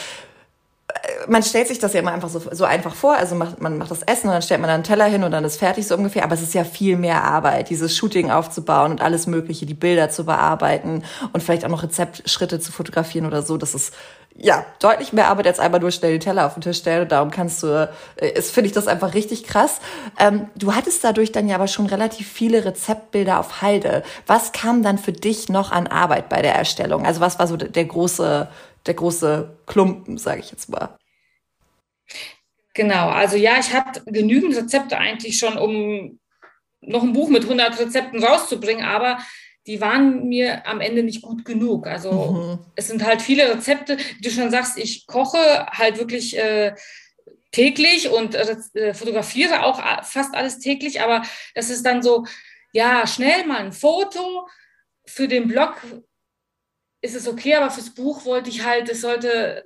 man 1.29 1.43
stellt 1.43 1.69
sich 1.69 1.79
das 1.79 1.93
ja 1.93 2.01
immer 2.01 2.13
einfach 2.13 2.29
so, 2.29 2.41
so 2.53 2.65
einfach 2.65 2.95
vor. 2.95 3.15
Also 3.17 3.35
macht, 3.35 3.61
man 3.61 3.79
macht 3.79 3.91
das 3.91 4.03
Essen 4.03 4.29
und 4.29 4.35
dann 4.35 4.43
stellt 4.43 4.61
man 4.61 4.69
dann 4.69 4.77
einen 4.77 4.85
Teller 4.85 5.07
hin 5.07 5.25
und 5.25 5.31
dann 5.31 5.45
ist 5.45 5.59
fertig 5.59 5.87
so 5.87 5.97
ungefähr. 5.97 6.25
Aber 6.25 6.35
es 6.35 6.43
ist 6.43 6.55
ja 6.55 6.65
viel 6.65 6.97
mehr 6.97 7.25
Arbeit, 7.25 7.71
dieses 7.71 7.97
Shooting 7.97 8.31
aufzubauen 8.31 8.93
und 8.93 9.01
alles 9.01 9.27
Mögliche, 9.27 9.67
die 9.67 9.75
Bilder 9.75 10.11
zu 10.11 10.25
bearbeiten 10.25 11.05
und 11.33 11.43
vielleicht 11.43 11.65
auch 11.65 11.71
noch 11.71 11.83
Rezeptschritte 11.83 12.61
zu 12.61 12.73
fotografieren 12.73 13.27
oder 13.27 13.43
so. 13.43 13.57
Das 13.57 13.75
ist 13.75 13.95
ja, 14.37 14.67
deutlich 14.81 15.13
mehr 15.13 15.29
Arbeit 15.29 15.47
als 15.47 15.61
einmal 15.61 15.79
nur 15.79 15.93
schnell 15.93 16.15
die 16.15 16.19
Teller 16.19 16.47
auf 16.47 16.55
den 16.55 16.61
Tisch 16.61 16.79
stellen. 16.79 17.03
Und 17.03 17.13
darum 17.13 17.31
kannst 17.31 17.63
du, 17.63 17.89
äh, 18.17 18.31
ist, 18.31 18.51
finde 18.51 18.67
ich 18.67 18.73
das 18.73 18.89
einfach 18.89 19.15
richtig 19.15 19.45
krass. 19.45 19.81
Ähm, 20.19 20.49
du 20.57 20.75
hattest 20.75 21.05
dadurch 21.05 21.31
dann 21.31 21.49
ja 21.49 21.55
aber 21.55 21.69
schon 21.69 21.87
relativ 21.87 22.29
viele 22.29 22.65
Rezeptbilder 22.65 23.39
auf 23.39 23.63
Halde. 23.63 24.03
Was 24.27 24.51
kam 24.51 24.83
dann 24.83 24.99
für 24.99 25.13
dich 25.13 25.49
noch 25.49 25.71
an 25.71 25.87
Arbeit 25.87 26.29
bei 26.29 26.43
der 26.43 26.55
Erstellung? 26.55 27.07
Also 27.07 27.21
was 27.21 27.39
war 27.39 27.47
so 27.47 27.57
der 27.57 27.85
große, 27.85 28.49
der 28.87 28.95
große 28.95 29.59
Klumpen, 29.67 30.19
sage 30.19 30.41
ich 30.41 30.51
jetzt 30.51 30.69
mal? 30.69 30.97
Genau, 32.75 33.09
also 33.09 33.37
ja, 33.37 33.59
ich 33.59 33.73
hatte 33.73 34.03
genügend 34.07 34.57
Rezepte 34.57 34.99
eigentlich 34.99 35.39
schon, 35.39 35.57
um 35.57 36.19
noch 36.81 37.03
ein 37.03 37.13
Buch 37.13 37.29
mit 37.29 37.45
100 37.45 37.79
Rezepten 37.79 38.23
rauszubringen, 38.23 38.85
aber 38.85 39.19
die 39.67 39.81
waren 39.81 40.29
mir 40.29 40.67
am 40.67 40.81
Ende 40.81 41.03
nicht 41.03 41.23
gut 41.23 41.45
genug. 41.45 41.87
Also 41.87 42.13
mhm. 42.13 42.67
es 42.75 42.89
sind 42.89 43.05
halt 43.05 43.23
viele 43.23 43.49
Rezepte, 43.49 43.97
wie 43.97 44.21
du 44.21 44.31
schon 44.31 44.51
sagst, 44.51 44.77
ich 44.77 45.07
koche 45.07 45.67
halt 45.67 45.99
wirklich 45.99 46.37
äh, 46.37 46.75
täglich 47.53 48.11
und 48.11 48.35
äh, 48.35 48.93
fotografiere 48.93 49.65
auch 49.65 49.81
fast 50.05 50.35
alles 50.35 50.59
täglich, 50.59 51.01
aber 51.01 51.23
es 51.55 51.71
ist 51.71 51.87
dann 51.87 52.03
so, 52.03 52.27
ja, 52.73 53.07
schnell 53.07 53.47
mal 53.47 53.61
ein 53.61 53.73
Foto 53.73 54.49
für 55.07 55.29
den 55.29 55.49
Blog 55.49 55.77
ist 57.05 57.15
es 57.15 57.29
okay, 57.29 57.55
aber 57.55 57.71
fürs 57.71 57.91
Buch 57.91 58.25
wollte 58.25 58.49
ich 58.49 58.65
halt, 58.65 58.89
es 58.89 59.03
sollte, 59.03 59.63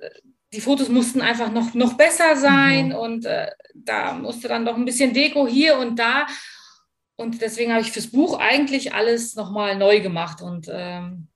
die 0.51 0.59
Fotos 0.59 0.89
mussten 0.89 1.21
einfach 1.21 1.49
noch, 1.49 1.73
noch 1.73 1.93
besser 1.93 2.35
sein 2.35 2.89
mhm. 2.89 2.95
und 2.95 3.25
äh, 3.25 3.49
da 3.73 4.13
musste 4.13 4.49
dann 4.49 4.65
doch 4.65 4.75
ein 4.75 4.83
bisschen 4.83 5.13
Deko 5.13 5.47
hier 5.47 5.77
und 5.77 5.97
da. 5.97 6.27
Und 7.15 7.41
deswegen 7.41 7.71
habe 7.71 7.81
ich 7.81 7.93
fürs 7.93 8.11
Buch 8.11 8.37
eigentlich 8.39 8.93
alles 8.93 9.35
nochmal 9.35 9.77
neu 9.77 10.01
gemacht. 10.01 10.41
Und 10.41 10.67
ähm, 10.69 11.28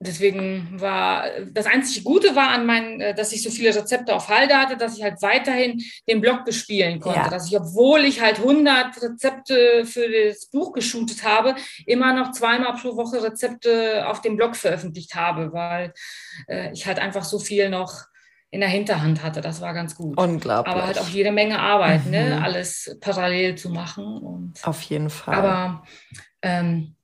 deswegen 0.00 0.80
war 0.80 1.24
das 1.52 1.66
einzige 1.66 2.04
Gute 2.04 2.34
war 2.34 2.48
an 2.50 2.66
meinen, 2.66 3.00
äh, 3.00 3.14
dass 3.14 3.32
ich 3.32 3.42
so 3.42 3.50
viele 3.50 3.74
Rezepte 3.74 4.14
auf 4.14 4.28
Halde 4.28 4.56
hatte, 4.56 4.76
dass 4.76 4.96
ich 4.96 5.02
halt 5.02 5.22
weiterhin 5.22 5.82
den 6.08 6.20
Blog 6.20 6.44
bespielen 6.44 7.00
konnte. 7.00 7.20
Ja. 7.20 7.28
Dass 7.28 7.46
ich, 7.46 7.58
obwohl 7.58 8.00
ich 8.00 8.20
halt 8.20 8.38
100 8.38 9.02
Rezepte 9.02 9.84
für 9.86 10.08
das 10.08 10.46
Buch 10.46 10.72
geshootet 10.72 11.24
habe, 11.24 11.54
immer 11.86 12.12
noch 12.12 12.32
zweimal 12.32 12.74
pro 12.74 12.96
Woche 12.96 13.22
Rezepte 13.22 14.06
auf 14.06 14.20
dem 14.20 14.36
Blog 14.36 14.56
veröffentlicht 14.56 15.14
habe, 15.14 15.52
weil 15.52 15.92
äh, 16.48 16.72
ich 16.72 16.86
halt 16.86 16.98
einfach 16.98 17.24
so 17.24 17.38
viel 17.38 17.70
noch 17.70 18.04
in 18.50 18.60
der 18.60 18.68
Hinterhand 18.68 19.22
hatte. 19.24 19.40
Das 19.40 19.60
war 19.60 19.74
ganz 19.74 19.96
gut. 19.96 20.16
Unglaublich. 20.16 20.72
Aber 20.72 20.86
halt 20.86 20.98
auch 21.00 21.08
jede 21.08 21.32
Menge 21.32 21.58
Arbeit, 21.58 22.06
ne? 22.06 22.22
mhm. 22.22 22.28
ne? 22.30 22.42
alles 22.44 22.96
parallel 23.00 23.56
zu 23.56 23.68
machen. 23.68 24.18
Und, 24.18 24.64
Auf 24.64 24.80
jeden 24.82 25.10
Fall. 25.10 25.34
Aber 25.34 25.84
ähm, 26.40 26.94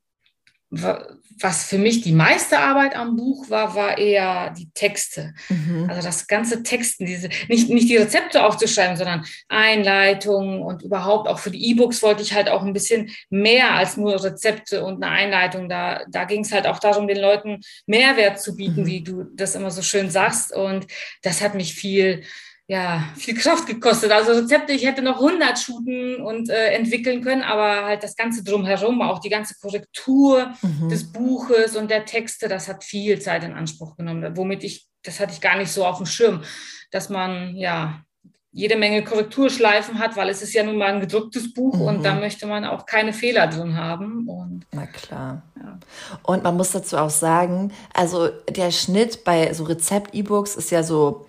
was 1.43 1.65
für 1.65 1.79
mich 1.79 2.03
die 2.03 2.13
meiste 2.13 2.59
Arbeit 2.59 2.95
am 2.95 3.17
Buch 3.17 3.49
war, 3.51 3.75
war 3.75 3.99
eher 3.99 4.51
die 4.51 4.71
Texte. 4.73 5.35
Mhm. 5.49 5.87
Also 5.89 6.03
das 6.03 6.27
ganze 6.27 6.63
Texten, 6.63 7.07
diese, 7.07 7.29
nicht, 7.49 7.69
nicht 7.71 7.89
die 7.89 7.97
Rezepte 7.97 8.45
aufzuschreiben, 8.45 8.97
sondern 8.97 9.25
Einleitungen 9.49 10.63
und 10.63 10.83
überhaupt 10.83 11.29
auch 11.29 11.39
für 11.39 11.51
die 11.51 11.71
E-Books 11.71 12.03
wollte 12.03 12.23
ich 12.23 12.35
halt 12.35 12.49
auch 12.49 12.63
ein 12.63 12.73
bisschen 12.73 13.11
mehr 13.31 13.75
als 13.75 13.97
nur 13.97 14.23
Rezepte 14.23 14.85
und 14.85 15.03
eine 15.03 15.13
Einleitung. 15.13 15.69
Da, 15.69 16.03
da 16.09 16.25
ging 16.25 16.43
es 16.43 16.53
halt 16.53 16.67
auch 16.67 16.79
darum, 16.79 17.09
den 17.09 17.19
Leuten 17.19 17.61
Mehrwert 17.87 18.41
zu 18.41 18.57
bieten, 18.57 18.83
mhm. 18.83 18.87
wie 18.87 19.03
du 19.03 19.25
das 19.35 19.55
immer 19.55 19.71
so 19.71 19.83
schön 19.83 20.11
sagst. 20.11 20.53
Und 20.55 20.87
das 21.23 21.41
hat 21.41 21.55
mich 21.55 21.75
viel 21.75 22.23
ja, 22.71 23.03
viel 23.17 23.35
Kraft 23.35 23.67
gekostet. 23.67 24.13
Also 24.13 24.31
Rezepte, 24.31 24.73
ich 24.73 24.87
hätte 24.87 25.03
noch 25.03 25.17
100 25.17 25.59
shooten 25.59 26.23
und 26.23 26.51
äh, 26.51 26.69
entwickeln 26.69 27.21
können, 27.21 27.43
aber 27.43 27.85
halt 27.85 28.05
das 28.05 28.15
Ganze 28.15 28.45
drumherum, 28.45 29.03
auch 29.03 29.19
die 29.19 29.29
ganze 29.29 29.57
Korrektur 29.61 30.53
mhm. 30.63 30.89
des 30.89 31.11
Buches 31.11 31.75
und 31.75 31.91
der 31.91 32.05
Texte, 32.05 32.47
das 32.47 32.69
hat 32.69 32.85
viel 32.85 33.21
Zeit 33.21 33.43
in 33.43 33.55
Anspruch 33.55 33.97
genommen, 33.97 34.37
womit 34.37 34.63
ich, 34.63 34.87
das 35.03 35.19
hatte 35.19 35.33
ich 35.33 35.41
gar 35.41 35.59
nicht 35.59 35.73
so 35.73 35.85
auf 35.85 35.97
dem 35.97 36.07
Schirm, 36.07 36.45
dass 36.93 37.09
man, 37.09 37.57
ja, 37.57 38.05
jede 38.53 38.77
Menge 38.77 39.03
Korrekturschleifen 39.03 39.99
hat, 39.99 40.17
weil 40.17 40.29
es 40.29 40.41
ist 40.41 40.53
ja 40.55 40.63
nun 40.63 40.77
mal 40.77 40.93
ein 40.93 41.01
gedrucktes 41.01 41.53
Buch 41.53 41.75
mhm. 41.75 41.83
und 41.83 42.05
da 42.05 42.15
möchte 42.15 42.47
man 42.47 42.65
auch 42.65 42.87
keine 42.87 43.13
Fehler 43.13 43.49
drin 43.49 43.77
haben. 43.77 44.29
Und, 44.29 44.65
Na 44.71 44.87
klar. 44.87 45.43
Ja. 45.57 45.79
Und 46.23 46.45
man 46.45 46.57
muss 46.57 46.71
dazu 46.71 46.99
auch 46.99 47.11
sagen, 47.11 47.73
also 47.95 48.29
der 48.49 48.71
Schnitt 48.71 49.25
bei 49.25 49.53
so 49.55 49.65
Rezept-E-Books 49.65 50.55
ist 50.55 50.71
ja 50.71 50.85
so 50.85 51.27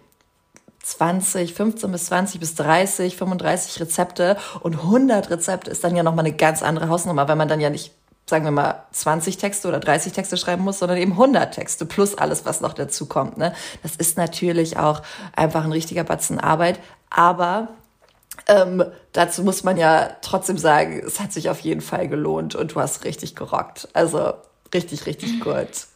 20, 0.83 1.53
15 1.53 1.91
bis 1.91 2.05
20 2.05 2.39
bis 2.39 2.55
30, 2.55 3.15
35 3.15 3.79
Rezepte 3.79 4.37
und 4.61 4.75
100 4.77 5.29
Rezepte 5.29 5.69
ist 5.71 5.83
dann 5.83 5.95
ja 5.95 6.03
nochmal 6.03 6.25
eine 6.25 6.35
ganz 6.35 6.63
andere 6.63 6.89
Hausnummer, 6.89 7.27
weil 7.27 7.35
man 7.35 7.47
dann 7.47 7.61
ja 7.61 7.69
nicht, 7.69 7.93
sagen 8.25 8.45
wir 8.45 8.51
mal, 8.51 8.83
20 8.91 9.37
Texte 9.37 9.67
oder 9.67 9.79
30 9.79 10.13
Texte 10.13 10.37
schreiben 10.37 10.63
muss, 10.63 10.79
sondern 10.79 10.97
eben 10.97 11.11
100 11.11 11.53
Texte 11.53 11.85
plus 11.85 12.17
alles, 12.17 12.45
was 12.45 12.61
noch 12.61 12.73
dazu 12.73 13.05
kommt. 13.05 13.37
Ne? 13.37 13.53
Das 13.83 13.95
ist 13.95 14.17
natürlich 14.17 14.77
auch 14.77 15.01
einfach 15.35 15.63
ein 15.63 15.71
richtiger 15.71 16.03
Batzen 16.03 16.39
Arbeit, 16.39 16.79
aber 17.09 17.69
ähm, 18.47 18.83
dazu 19.11 19.43
muss 19.43 19.63
man 19.63 19.77
ja 19.77 20.09
trotzdem 20.21 20.57
sagen, 20.57 21.01
es 21.05 21.19
hat 21.19 21.31
sich 21.31 21.49
auf 21.49 21.59
jeden 21.59 21.81
Fall 21.81 22.07
gelohnt 22.07 22.55
und 22.55 22.73
du 22.73 22.79
hast 22.79 23.03
richtig 23.03 23.35
gerockt. 23.35 23.87
Also 23.93 24.33
richtig, 24.73 25.05
richtig 25.05 25.39
gut. 25.43 25.87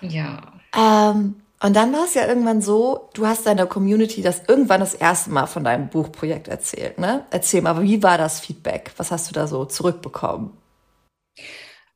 Ja. 0.00 0.42
Ähm, 0.76 1.36
und 1.60 1.74
dann 1.74 1.92
war 1.92 2.04
es 2.04 2.14
ja 2.14 2.26
irgendwann 2.26 2.62
so, 2.62 3.10
du 3.14 3.26
hast 3.26 3.46
deiner 3.46 3.66
Community 3.66 4.22
das 4.22 4.42
irgendwann 4.48 4.80
das 4.80 4.94
erste 4.94 5.30
Mal 5.30 5.46
von 5.46 5.64
deinem 5.64 5.88
Buchprojekt 5.88 6.48
erzählt, 6.48 6.98
ne? 6.98 7.26
Erzähl 7.30 7.62
mal, 7.62 7.82
wie 7.82 8.02
war 8.02 8.16
das 8.18 8.40
Feedback? 8.40 8.92
Was 8.96 9.10
hast 9.10 9.28
du 9.28 9.34
da 9.34 9.46
so 9.48 9.64
zurückbekommen? 9.64 10.56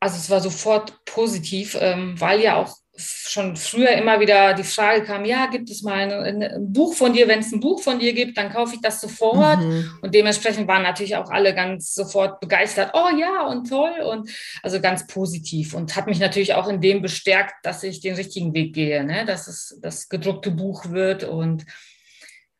Also 0.00 0.16
es 0.16 0.31
war 0.31 0.40
sofort 0.40 1.04
positiv, 1.04 1.76
ähm, 1.81 2.21
weil 2.21 2.40
ja 2.40 2.57
auch 2.57 2.76
schon 2.94 3.56
früher 3.56 3.92
immer 3.92 4.20
wieder 4.20 4.52
die 4.52 4.64
Frage 4.64 5.04
kam, 5.04 5.25
ja, 5.25 5.46
gibt 5.46 5.70
es 5.70 5.82
mal 5.82 6.12
ein, 6.12 6.42
ein 6.42 6.72
Buch 6.72 6.94
von 6.94 7.14
dir? 7.14 7.26
Wenn 7.26 7.38
es 7.38 7.50
ein 7.50 7.61
Buch 7.61 7.80
von 7.80 7.99
dir 7.99 8.12
gibt, 8.12 8.37
dann 8.37 8.52
kaufe 8.52 8.75
ich 8.75 8.82
das 8.82 9.00
sofort. 9.00 9.61
Mhm. 9.61 9.90
Und 10.02 10.14
dementsprechend 10.14 10.68
waren 10.68 10.82
natürlich 10.82 11.16
auch 11.16 11.30
alle 11.30 11.54
ganz 11.54 11.94
sofort 11.94 12.40
begeistert. 12.40 12.90
Oh 12.92 13.08
ja, 13.18 13.46
und 13.46 13.68
toll. 13.68 13.92
Und 14.02 14.30
also 14.62 14.80
ganz 14.80 15.06
positiv. 15.06 15.72
Und 15.72 15.96
hat 15.96 16.06
mich 16.06 16.18
natürlich 16.18 16.52
auch 16.54 16.68
in 16.68 16.82
dem 16.82 17.00
bestärkt, 17.00 17.54
dass 17.64 17.82
ich 17.82 18.00
den 18.00 18.14
richtigen 18.14 18.52
Weg 18.52 18.75
gehe, 18.75 19.02
ne? 19.04 19.25
dass 19.25 19.49
es 19.49 19.78
das 19.80 20.11
gedruckte 20.11 20.50
Buch 20.50 20.90
wird. 20.90 21.25
Und 21.25 21.64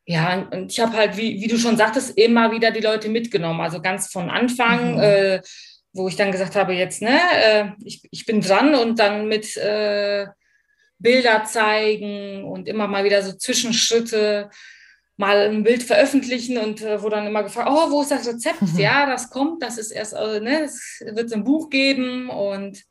ja, 0.05 0.47
und 0.51 0.71
ich 0.71 0.79
habe 0.79 0.93
halt, 0.93 1.15
wie, 1.15 1.41
wie 1.41 1.47
du 1.47 1.57
schon 1.57 1.77
sagtest, 1.77 2.17
immer 2.17 2.51
wieder 2.51 2.71
die 2.71 2.81
Leute 2.81 3.07
mitgenommen. 3.07 3.61
Also 3.61 3.81
ganz 3.81 4.11
von 4.11 4.31
Anfang. 4.31 4.95
Mhm. 4.95 4.99
Äh, 4.99 5.41
wo 5.93 6.07
ich 6.07 6.15
dann 6.15 6.31
gesagt 6.31 6.55
habe, 6.55 6.73
jetzt, 6.73 7.01
ne, 7.01 7.19
äh, 7.43 7.65
ich, 7.83 8.07
ich 8.11 8.25
bin 8.25 8.41
dran 8.41 8.75
und 8.75 8.99
dann 8.99 9.27
mit 9.27 9.55
äh, 9.57 10.27
Bilder 10.97 11.43
zeigen 11.45 12.43
und 12.45 12.67
immer 12.67 12.87
mal 12.87 13.03
wieder 13.03 13.21
so 13.21 13.33
Zwischenschritte 13.33 14.49
mal 15.15 15.37
ein 15.49 15.63
Bild 15.63 15.83
veröffentlichen 15.83 16.57
und 16.57 16.81
äh, 16.81 17.01
wo 17.01 17.09
dann 17.09 17.27
immer 17.27 17.43
gefragt, 17.43 17.69
oh, 17.71 17.91
wo 17.91 18.01
ist 18.01 18.11
das 18.11 18.27
Rezept? 18.27 18.61
Mhm. 18.61 18.79
Ja, 18.79 19.05
das 19.05 19.29
kommt, 19.29 19.61
das 19.61 19.77
ist 19.77 19.91
erst, 19.91 20.13
äh, 20.13 20.39
ne, 20.39 20.63
es 20.63 21.03
wird 21.05 21.31
ein 21.31 21.43
Buch 21.43 21.69
geben 21.69 22.29
und 22.29 22.83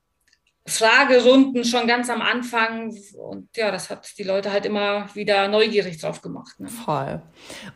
Fragerunden 0.64 1.64
schon 1.64 1.88
ganz 1.88 2.08
am 2.08 2.22
Anfang. 2.22 2.96
Und 3.16 3.48
ja, 3.56 3.72
das 3.72 3.90
hat 3.90 4.08
die 4.16 4.22
Leute 4.22 4.52
halt 4.52 4.64
immer 4.64 5.08
wieder 5.14 5.48
neugierig 5.48 6.00
drauf 6.00 6.22
gemacht. 6.22 6.60
Ne? 6.60 6.68
Voll. 6.68 7.20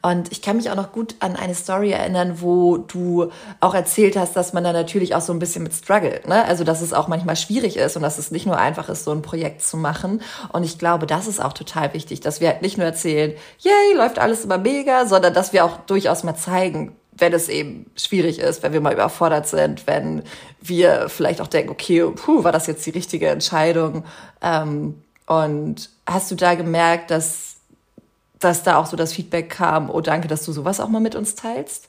Und 0.03 0.31
ich 0.31 0.41
kann 0.41 0.57
mich 0.57 0.71
auch 0.71 0.77
noch 0.77 0.93
gut 0.93 1.17
an 1.19 1.35
eine 1.35 1.57
Story 1.57 1.91
erinnern, 1.91 2.41
wo 2.41 2.77
du 2.77 3.33
auch 3.61 3.75
erzählt 3.75 4.17
hast, 4.17 4.37
dass 4.37 4.53
man 4.53 4.63
da 4.63 4.73
natürlich 4.73 5.17
auch 5.17 5.21
so 5.21 5.33
ein 5.33 5.41
bisschen 5.41 5.65
mit 5.65 5.75
struggelt. 5.75 6.29
Ne? 6.29 6.45
Also, 6.45 6.63
dass 6.63 6.81
es 6.81 6.93
auch 6.93 7.09
manchmal 7.09 7.35
schwierig 7.35 7.77
ist 7.77 7.97
und 7.97 8.03
dass 8.03 8.19
es 8.19 8.31
nicht 8.31 8.47
nur 8.47 8.57
einfach 8.57 8.89
ist, 8.89 9.03
so 9.03 9.11
ein 9.11 9.23
Projekt 9.23 9.63
zu 9.63 9.77
machen. 9.77 10.23
Und 10.53 10.63
ich 10.63 10.79
glaube, 10.79 11.07
das 11.07 11.27
ist 11.27 11.41
auch 11.41 11.55
total 11.55 11.93
wichtig, 11.93 12.21
dass 12.21 12.41
wir 12.41 12.49
halt 12.49 12.63
nicht 12.63 12.79
nur 12.79 12.87
erzählen, 12.87 13.35
yay, 13.59 13.97
läuft 13.97 14.21
alles 14.21 14.45
immer 14.45 14.59
mega, 14.59 15.07
sondern 15.07 15.35
dass 15.35 15.53
wir 15.53 15.65
auch 15.65 15.79
durchaus 15.87 16.23
mal 16.23 16.37
zeigen, 16.37 16.95
wenn 17.19 17.33
es 17.33 17.49
eben 17.49 17.91
schwierig 17.97 18.39
ist, 18.39 18.63
wenn 18.63 18.73
wir 18.73 18.81
mal 18.81 18.93
überfordert 18.93 19.47
sind, 19.47 19.87
wenn 19.87 20.23
wir 20.61 21.09
vielleicht 21.09 21.41
auch 21.41 21.47
denken, 21.47 21.71
okay, 21.71 22.05
puh, 22.15 22.45
war 22.45 22.53
das 22.53 22.67
jetzt 22.67 22.85
die 22.87 22.91
richtige 22.91 23.29
Entscheidung? 23.29 24.05
Ähm, 24.43 25.03
und 25.27 25.91
hast 26.07 26.31
du 26.31 26.35
da 26.35 26.55
gemerkt, 26.55 27.11
dass, 27.11 27.57
dass 28.39 28.63
da 28.63 28.77
auch 28.77 28.87
so 28.87 28.97
das 28.97 29.13
Feedback 29.13 29.51
kam, 29.51 29.91
oh 29.91 30.01
danke, 30.01 30.29
dass 30.29 30.45
du 30.45 30.53
sowas 30.53 30.81
auch 30.81 30.89
mal 30.89 31.01
mit 31.01 31.15
uns 31.15 31.35
teilst? 31.35 31.89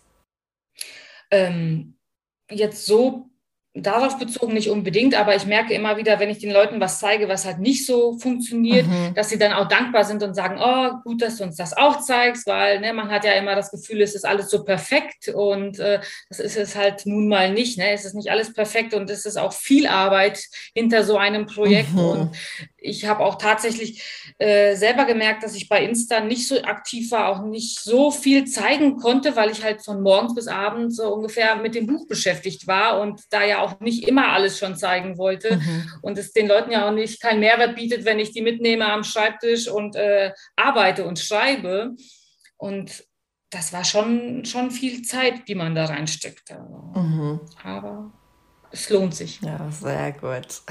Ähm, 1.30 1.98
jetzt 2.50 2.86
so 2.86 3.27
darauf 3.84 4.18
bezogen 4.18 4.54
nicht 4.54 4.70
unbedingt, 4.70 5.16
aber 5.16 5.36
ich 5.36 5.46
merke 5.46 5.74
immer 5.74 5.98
wieder, 5.98 6.20
wenn 6.20 6.30
ich 6.30 6.40
den 6.40 6.52
Leuten 6.52 6.80
was 6.80 7.00
zeige, 7.00 7.28
was 7.28 7.46
halt 7.46 7.60
nicht 7.60 7.86
so 7.86 8.18
funktioniert, 8.18 8.88
mhm. 8.88 9.14
dass 9.16 9.30
sie 9.30 9.38
dann 9.38 9.54
auch 9.54 9.68
dankbar 9.68 10.04
sind 10.04 10.24
und 10.24 10.34
sagen, 10.34 10.60
oh, 10.62 11.02
gut, 11.04 11.22
dass 11.22 11.38
du 11.38 11.44
uns 11.44 11.56
das 11.56 11.76
auch 11.76 12.02
zeigst, 12.02 12.48
weil 12.48 12.80
ne, 12.80 12.94
man 12.94 13.10
hat 13.10 13.26
ja 13.26 13.34
immer 13.34 13.56
das 13.56 13.72
Gefühl, 13.72 14.02
es 14.02 14.16
ist 14.16 14.26
alles 14.26 14.50
so 14.50 14.64
perfekt 14.64 15.30
und 15.30 15.80
äh, 15.80 16.00
das 16.30 16.40
ist 16.40 16.58
es 16.58 16.76
halt 16.76 17.06
nun 17.06 17.28
mal 17.28 17.52
nicht. 17.52 17.78
Ne? 17.78 17.92
Es 17.92 18.06
ist 18.06 18.16
nicht 18.16 18.32
alles 18.32 18.54
perfekt 18.54 18.94
und 18.94 19.10
es 19.10 19.26
ist 19.26 19.38
auch 19.38 19.54
viel 19.54 19.88
Arbeit 19.88 20.44
hinter 20.74 21.04
so 21.04 21.18
einem 21.18 21.46
Projekt 21.46 21.94
mhm. 21.94 22.00
und 22.00 22.36
ich 22.80 23.06
habe 23.06 23.24
auch 23.24 23.36
tatsächlich 23.36 24.04
äh, 24.38 24.76
selber 24.76 25.06
gemerkt, 25.06 25.44
dass 25.44 25.56
ich 25.56 25.68
bei 25.68 25.84
Insta 25.84 26.20
nicht 26.20 26.48
so 26.48 26.62
aktiv 26.62 27.12
war, 27.12 27.30
auch 27.30 27.44
nicht 27.44 27.80
so 27.80 28.12
viel 28.12 28.46
zeigen 28.46 28.98
konnte, 28.98 29.36
weil 29.36 29.50
ich 29.50 29.64
halt 29.64 29.84
von 29.84 30.02
morgens 30.02 30.36
bis 30.36 30.48
abends 30.48 30.98
so 30.98 31.14
ungefähr 31.14 31.56
mit 31.56 31.76
dem 31.76 31.88
Buch 31.88 32.08
beschäftigt 32.08 32.68
war 32.68 33.00
und 33.02 33.22
da 33.32 33.44
ja 33.44 33.62
auch 33.62 33.80
nicht 33.80 34.08
immer 34.08 34.30
alles 34.30 34.60
schon 34.60 34.76
zeigen 34.76 35.18
wollte 35.18 35.58
mhm. 35.58 35.92
und 36.02 36.18
es 36.18 36.34
den 36.34 36.48
Leuten 36.48 36.72
ja 36.72 36.88
auch 36.88 36.94
nicht 36.94 37.22
keinen 37.22 37.40
Mehrwert 37.40 37.76
bietet, 37.76 38.06
wenn 38.06 38.20
ich 38.20 38.32
die 38.32 38.42
mitnehme 38.42 38.86
am 38.86 39.04
Schreibtisch 39.04 39.68
und 39.68 39.96
äh, 39.96 40.32
arbeite 40.56 41.06
und 41.06 41.20
schreibe. 41.20 41.96
Und 42.58 43.04
das 43.50 43.72
war 43.74 43.84
schon, 43.84 44.46
schon 44.46 44.72
viel 44.72 45.02
Zeit, 45.04 45.48
die 45.48 45.56
man 45.56 45.74
da 45.74 45.86
reinsteckt. 45.86 46.52
Mhm. 46.96 47.42
Aber 47.64 48.12
es 48.72 48.90
lohnt 48.90 49.16
sich. 49.16 49.42
Ja, 49.42 49.60
sehr 49.72 50.12
gut. 50.14 50.62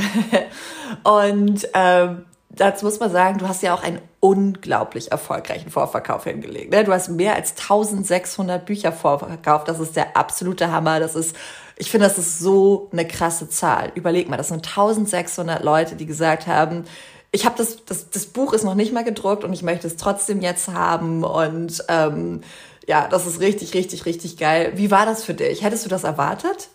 und 1.04 1.68
ähm, 1.74 2.24
dazu 2.50 2.84
muss 2.84 3.00
man 3.00 3.10
sagen, 3.10 3.38
du 3.38 3.48
hast 3.48 3.62
ja 3.62 3.74
auch 3.74 3.82
einen 3.82 4.00
unglaublich 4.20 5.12
erfolgreichen 5.12 5.70
Vorverkauf 5.70 6.24
hingelegt. 6.24 6.72
Ne? 6.72 6.84
Du 6.84 6.92
hast 6.92 7.08
mehr 7.08 7.34
als 7.34 7.50
1600 7.52 8.64
Bücher 8.64 8.92
vorverkauft. 8.92 9.68
Das 9.68 9.78
ist 9.78 9.96
der 9.96 10.16
absolute 10.16 10.70
Hammer. 10.72 11.00
Das 11.00 11.14
ist, 11.14 11.36
ich 11.76 11.90
finde, 11.90 12.08
das 12.08 12.18
ist 12.18 12.38
so 12.38 12.88
eine 12.92 13.06
krasse 13.06 13.48
Zahl. 13.48 13.92
Überleg 13.94 14.28
mal, 14.28 14.36
das 14.36 14.48
sind 14.48 14.66
1600 14.66 15.62
Leute, 15.62 15.96
die 15.96 16.06
gesagt 16.06 16.46
haben, 16.46 16.84
ich 17.32 17.44
habe 17.44 17.56
das, 17.58 17.84
das, 17.84 18.08
das 18.10 18.26
Buch 18.26 18.52
ist 18.52 18.64
noch 18.64 18.74
nicht 18.74 18.92
mal 18.92 19.04
gedruckt 19.04 19.44
und 19.44 19.52
ich 19.52 19.62
möchte 19.62 19.86
es 19.86 19.96
trotzdem 19.96 20.40
jetzt 20.40 20.68
haben. 20.68 21.22
Und 21.22 21.84
ähm, 21.88 22.40
ja, 22.86 23.08
das 23.08 23.26
ist 23.26 23.40
richtig, 23.40 23.74
richtig, 23.74 24.06
richtig 24.06 24.38
geil. 24.38 24.72
Wie 24.76 24.90
war 24.90 25.06
das 25.06 25.24
für 25.24 25.34
dich? 25.34 25.62
Hättest 25.62 25.84
du 25.84 25.90
das 25.90 26.04
erwartet? 26.04 26.68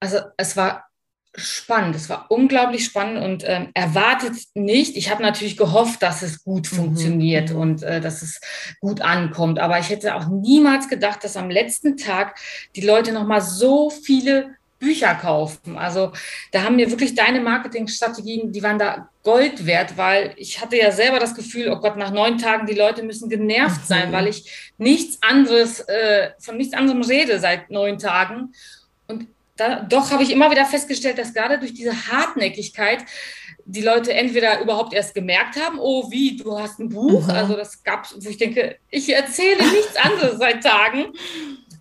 Also 0.00 0.18
es 0.36 0.56
war 0.56 0.88
spannend. 1.34 1.94
Es 1.94 2.08
war 2.08 2.26
unglaublich 2.30 2.84
spannend 2.84 3.22
und 3.22 3.44
ähm, 3.46 3.68
erwartet 3.74 4.36
nicht. 4.54 4.96
Ich 4.96 5.10
habe 5.10 5.22
natürlich 5.22 5.56
gehofft, 5.56 6.02
dass 6.02 6.22
es 6.22 6.42
gut 6.42 6.70
mhm. 6.72 6.76
funktioniert 6.76 7.50
mhm. 7.50 7.56
und 7.56 7.82
äh, 7.82 8.00
dass 8.00 8.22
es 8.22 8.40
gut 8.80 9.00
ankommt. 9.00 9.58
Aber 9.58 9.78
ich 9.78 9.90
hätte 9.90 10.14
auch 10.14 10.26
niemals 10.28 10.88
gedacht, 10.88 11.22
dass 11.24 11.36
am 11.36 11.50
letzten 11.50 11.96
Tag 11.96 12.38
die 12.76 12.80
Leute 12.80 13.12
noch 13.12 13.26
mal 13.26 13.40
so 13.40 13.90
viele 13.90 14.56
Bücher 14.78 15.14
kaufen. 15.14 15.76
Also 15.76 16.12
da 16.52 16.62
haben 16.62 16.76
mir 16.76 16.90
wirklich 16.90 17.16
deine 17.16 17.40
Marketingstrategien, 17.40 18.52
die 18.52 18.62
waren 18.62 18.78
da 18.78 19.08
Gold 19.24 19.66
wert, 19.66 19.96
weil 19.96 20.34
ich 20.36 20.60
hatte 20.60 20.76
ja 20.76 20.92
selber 20.92 21.18
das 21.18 21.34
Gefühl, 21.34 21.68
oh 21.70 21.80
Gott, 21.80 21.96
nach 21.96 22.12
neun 22.12 22.38
Tagen 22.38 22.66
die 22.66 22.74
Leute 22.74 23.02
müssen 23.02 23.28
genervt 23.28 23.86
sein, 23.86 24.10
mhm. 24.10 24.12
weil 24.12 24.28
ich 24.28 24.72
nichts 24.78 25.18
anderes 25.20 25.80
äh, 25.80 26.30
von 26.38 26.56
nichts 26.56 26.74
anderem 26.74 27.02
rede 27.02 27.40
seit 27.40 27.70
neun 27.70 27.98
Tagen. 27.98 28.52
Und 29.08 29.26
da, 29.58 29.80
doch 29.80 30.10
habe 30.10 30.22
ich 30.22 30.30
immer 30.30 30.50
wieder 30.50 30.64
festgestellt, 30.64 31.18
dass 31.18 31.34
gerade 31.34 31.58
durch 31.58 31.74
diese 31.74 31.92
Hartnäckigkeit 32.08 33.04
die 33.64 33.82
Leute 33.82 34.14
entweder 34.14 34.62
überhaupt 34.62 34.94
erst 34.94 35.14
gemerkt 35.14 35.60
haben, 35.60 35.78
oh, 35.78 36.10
wie, 36.10 36.36
du 36.36 36.58
hast 36.58 36.78
ein 36.78 36.88
Buch. 36.88 37.24
Mhm. 37.24 37.30
Also 37.30 37.54
das 37.54 37.82
gab 37.82 38.04
es, 38.04 38.16
wo 38.24 38.28
ich 38.28 38.38
denke, 38.38 38.76
ich 38.88 39.12
erzähle 39.12 39.62
nichts 39.70 39.96
anderes 39.96 40.38
seit 40.38 40.62
Tagen. 40.62 41.12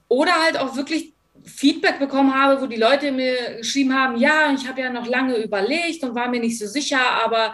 Oder 0.09 0.33
halt 0.43 0.57
auch 0.57 0.75
wirklich 0.75 1.13
Feedback 1.45 1.99
bekommen 1.99 2.33
habe, 2.33 2.61
wo 2.61 2.65
die 2.65 2.75
Leute 2.75 3.11
mir 3.11 3.57
geschrieben 3.57 3.93
haben, 3.93 4.17
ja, 4.17 4.53
ich 4.53 4.67
habe 4.67 4.81
ja 4.81 4.89
noch 4.89 5.07
lange 5.07 5.37
überlegt 5.37 6.03
und 6.03 6.13
war 6.13 6.27
mir 6.27 6.41
nicht 6.41 6.59
so 6.59 6.67
sicher, 6.67 6.99
aber 7.23 7.53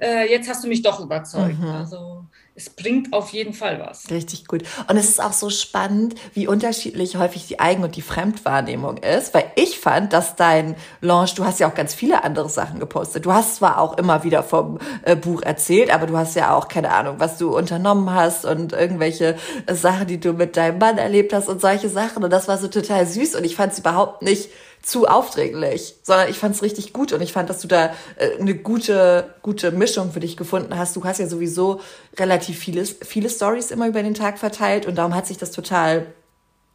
äh, 0.00 0.30
jetzt 0.30 0.48
hast 0.48 0.64
du 0.64 0.68
mich 0.68 0.82
doch 0.82 1.00
überzeugt. 1.00 1.58
Mhm. 1.58 1.68
Also 1.68 2.24
es 2.56 2.70
bringt 2.70 3.12
auf 3.12 3.30
jeden 3.30 3.52
Fall 3.52 3.80
was. 3.80 4.08
Richtig 4.10 4.46
gut. 4.46 4.62
Und 4.88 4.96
es 4.96 5.08
ist 5.08 5.20
auch 5.20 5.32
so 5.32 5.50
spannend, 5.50 6.14
wie 6.34 6.46
unterschiedlich 6.46 7.16
häufig 7.16 7.48
die 7.48 7.58
Eigen- 7.58 7.82
und 7.82 7.96
die 7.96 8.02
Fremdwahrnehmung 8.02 8.98
ist, 8.98 9.34
weil 9.34 9.50
ich 9.56 9.80
fand, 9.80 10.12
dass 10.12 10.36
dein 10.36 10.76
Launch, 11.00 11.34
du 11.34 11.44
hast 11.44 11.58
ja 11.58 11.68
auch 11.68 11.74
ganz 11.74 11.94
viele 11.94 12.22
andere 12.22 12.48
Sachen 12.48 12.78
gepostet. 12.78 13.26
Du 13.26 13.32
hast 13.32 13.56
zwar 13.56 13.80
auch 13.80 13.98
immer 13.98 14.22
wieder 14.22 14.44
vom 14.44 14.78
äh, 15.02 15.16
Buch 15.16 15.42
erzählt, 15.42 15.92
aber 15.92 16.06
du 16.06 16.16
hast 16.16 16.36
ja 16.36 16.54
auch 16.54 16.68
keine 16.68 16.92
Ahnung, 16.92 17.16
was 17.18 17.38
du 17.38 17.56
unternommen 17.56 18.14
hast 18.14 18.44
und 18.44 18.72
irgendwelche 18.72 19.36
äh, 19.66 19.74
Sachen, 19.74 20.06
die 20.06 20.20
du 20.20 20.32
mit 20.32 20.56
deinem 20.56 20.78
Mann 20.78 20.96
erlebt 20.96 21.32
hast 21.32 21.48
und 21.48 21.60
solche 21.60 21.88
Sachen. 21.88 22.22
Und 22.22 22.30
das 22.30 22.46
war 22.46 22.58
so 22.58 22.68
total 22.68 23.04
süß 23.04 23.34
und 23.34 23.42
ich 23.42 23.56
fand 23.56 23.72
es 23.72 23.80
überhaupt 23.80 24.22
nicht 24.22 24.48
zu 24.84 25.06
aufdringlich, 25.08 25.96
sondern 26.02 26.28
ich 26.28 26.38
fand 26.38 26.54
es 26.54 26.62
richtig 26.62 26.92
gut 26.92 27.12
und 27.12 27.22
ich 27.22 27.32
fand, 27.32 27.48
dass 27.48 27.60
du 27.60 27.68
da 27.68 27.94
äh, 28.16 28.38
eine 28.38 28.54
gute, 28.54 29.34
gute 29.40 29.72
Mischung 29.72 30.12
für 30.12 30.20
dich 30.20 30.36
gefunden 30.36 30.76
hast. 30.76 30.94
Du 30.94 31.04
hast 31.04 31.18
ja 31.18 31.26
sowieso 31.26 31.80
relativ 32.18 32.58
viele, 32.58 32.84
viele 32.84 33.30
Stories 33.30 33.70
immer 33.70 33.88
über 33.88 34.02
den 34.02 34.14
Tag 34.14 34.38
verteilt 34.38 34.86
und 34.86 34.96
darum 34.96 35.14
hat 35.14 35.26
sich 35.26 35.38
das 35.38 35.52
total, 35.52 36.06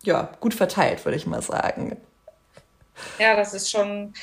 ja, 0.02 0.32
gut 0.40 0.56
verteilt, 0.56 1.06
würde 1.06 1.18
ich 1.18 1.28
mal 1.28 1.44
sagen. 1.44 1.98
Ja, 3.20 3.36
das 3.36 3.54
ist 3.54 3.70
schon, 3.70 4.14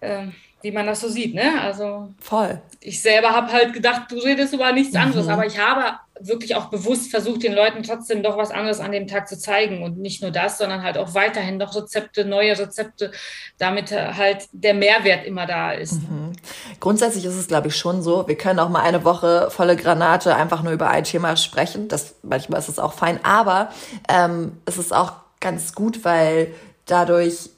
äh, 0.00 0.28
wie 0.60 0.72
man 0.72 0.86
das 0.86 1.00
so 1.00 1.08
sieht, 1.08 1.34
ne? 1.34 1.60
Also. 1.60 2.08
Voll. 2.20 2.60
Ich 2.80 3.00
selber 3.00 3.30
habe 3.30 3.52
halt 3.52 3.72
gedacht, 3.72 4.10
du 4.10 4.16
redest 4.16 4.52
über 4.54 4.72
nichts 4.72 4.96
anderes, 4.96 5.26
mhm. 5.26 5.32
aber 5.32 5.46
ich 5.46 5.58
habe 5.58 5.98
wirklich 6.20 6.56
auch 6.56 6.66
bewusst 6.66 7.10
versucht, 7.10 7.44
den 7.44 7.52
Leuten 7.52 7.82
trotzdem 7.84 8.22
doch 8.24 8.36
was 8.36 8.50
anderes 8.50 8.80
an 8.80 8.90
dem 8.90 9.06
Tag 9.06 9.28
zu 9.28 9.38
zeigen 9.38 9.82
und 9.84 9.98
nicht 9.98 10.20
nur 10.20 10.32
das, 10.32 10.58
sondern 10.58 10.82
halt 10.82 10.98
auch 10.98 11.14
weiterhin 11.14 11.58
noch 11.58 11.76
Rezepte, 11.76 12.24
neue 12.24 12.58
Rezepte, 12.58 13.12
damit 13.58 13.92
halt 13.92 14.48
der 14.52 14.74
Mehrwert 14.74 15.24
immer 15.26 15.46
da 15.46 15.72
ist. 15.72 15.94
Mhm. 15.94 16.32
Grundsätzlich 16.80 17.24
ist 17.24 17.36
es, 17.36 17.46
glaube 17.46 17.68
ich, 17.68 17.76
schon 17.76 18.02
so. 18.02 18.26
Wir 18.26 18.36
können 18.36 18.58
auch 18.58 18.68
mal 18.68 18.82
eine 18.82 19.04
Woche 19.04 19.48
volle 19.50 19.76
Granate 19.76 20.34
einfach 20.34 20.62
nur 20.62 20.72
über 20.72 20.88
ein 20.88 21.04
Thema 21.04 21.36
sprechen. 21.36 21.88
Das, 21.88 22.16
manchmal 22.22 22.58
ist 22.58 22.68
es 22.68 22.78
auch 22.78 22.94
fein, 22.94 23.20
aber 23.24 23.70
ähm, 24.08 24.56
es 24.64 24.76
ist 24.76 24.92
auch 24.92 25.12
ganz 25.40 25.72
gut, 25.72 26.04
weil 26.04 26.52
dadurch 26.86 27.50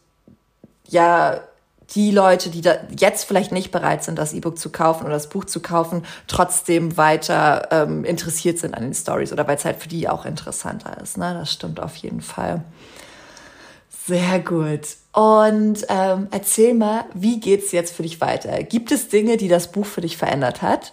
ja 0.88 1.40
die 1.94 2.10
Leute, 2.10 2.50
die 2.50 2.60
da 2.60 2.76
jetzt 2.96 3.24
vielleicht 3.24 3.52
nicht 3.52 3.70
bereit 3.72 4.04
sind, 4.04 4.18
das 4.18 4.32
E-Book 4.32 4.58
zu 4.58 4.70
kaufen 4.70 5.04
oder 5.04 5.14
das 5.14 5.28
Buch 5.28 5.44
zu 5.44 5.60
kaufen, 5.60 6.04
trotzdem 6.26 6.96
weiter 6.96 7.68
ähm, 7.70 8.04
interessiert 8.04 8.58
sind 8.58 8.74
an 8.74 8.82
den 8.82 8.94
Stories 8.94 9.32
oder 9.32 9.46
weil 9.48 9.56
es 9.56 9.64
halt 9.64 9.76
für 9.82 9.88
die 9.88 10.08
auch 10.08 10.24
interessanter 10.24 11.00
ist. 11.02 11.18
Ne? 11.18 11.34
Das 11.34 11.52
stimmt 11.52 11.80
auf 11.80 11.96
jeden 11.96 12.20
Fall. 12.20 12.62
Sehr 14.06 14.38
gut. 14.40 14.96
Und 15.12 15.84
ähm, 15.88 16.28
erzähl 16.30 16.74
mal, 16.74 17.04
wie 17.14 17.40
geht's 17.40 17.72
jetzt 17.72 17.94
für 17.94 18.02
dich 18.02 18.20
weiter? 18.20 18.62
Gibt 18.62 18.92
es 18.92 19.08
Dinge, 19.08 19.36
die 19.36 19.48
das 19.48 19.72
Buch 19.72 19.86
für 19.86 20.00
dich 20.00 20.16
verändert 20.16 20.62
hat? 20.62 20.92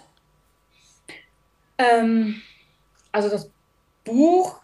Ähm, 1.78 2.42
also 3.12 3.28
das 3.28 3.48
Buch 4.04 4.56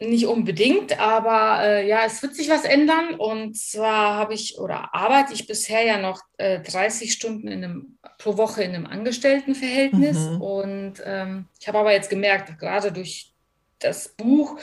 nicht 0.00 0.26
unbedingt, 0.26 0.98
aber 0.98 1.62
äh, 1.62 1.88
ja, 1.88 2.04
es 2.06 2.22
wird 2.22 2.34
sich 2.34 2.48
was 2.48 2.64
ändern. 2.64 3.14
Und 3.16 3.56
zwar 3.56 4.16
habe 4.16 4.34
ich 4.34 4.58
oder 4.58 4.94
arbeite 4.94 5.34
ich 5.34 5.46
bisher 5.46 5.84
ja 5.84 5.98
noch 5.98 6.22
äh, 6.38 6.60
30 6.60 7.12
Stunden 7.12 7.48
in 7.48 7.62
einem, 7.62 7.98
pro 8.18 8.38
Woche 8.38 8.62
in 8.62 8.74
einem 8.74 8.86
Angestelltenverhältnis. 8.86 10.16
Mhm. 10.16 10.40
Und 10.40 10.94
ähm, 11.04 11.46
ich 11.60 11.68
habe 11.68 11.78
aber 11.78 11.92
jetzt 11.92 12.08
gemerkt, 12.08 12.58
gerade 12.58 12.92
durch 12.92 13.32
das 13.78 14.08
Buch, 14.08 14.58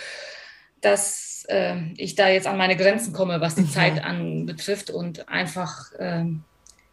dass 0.82 1.46
äh, 1.50 1.76
ich 1.98 2.16
da 2.16 2.30
jetzt 2.30 2.48
an 2.48 2.58
meine 2.58 2.76
Grenzen 2.76 3.14
komme, 3.14 3.40
was 3.40 3.56
die 3.56 3.62
mhm. 3.62 3.70
Zeit 3.70 4.04
anbetrifft 4.04 4.90
und 4.90 5.30
einfach 5.30 5.92
ähm, 6.00 6.44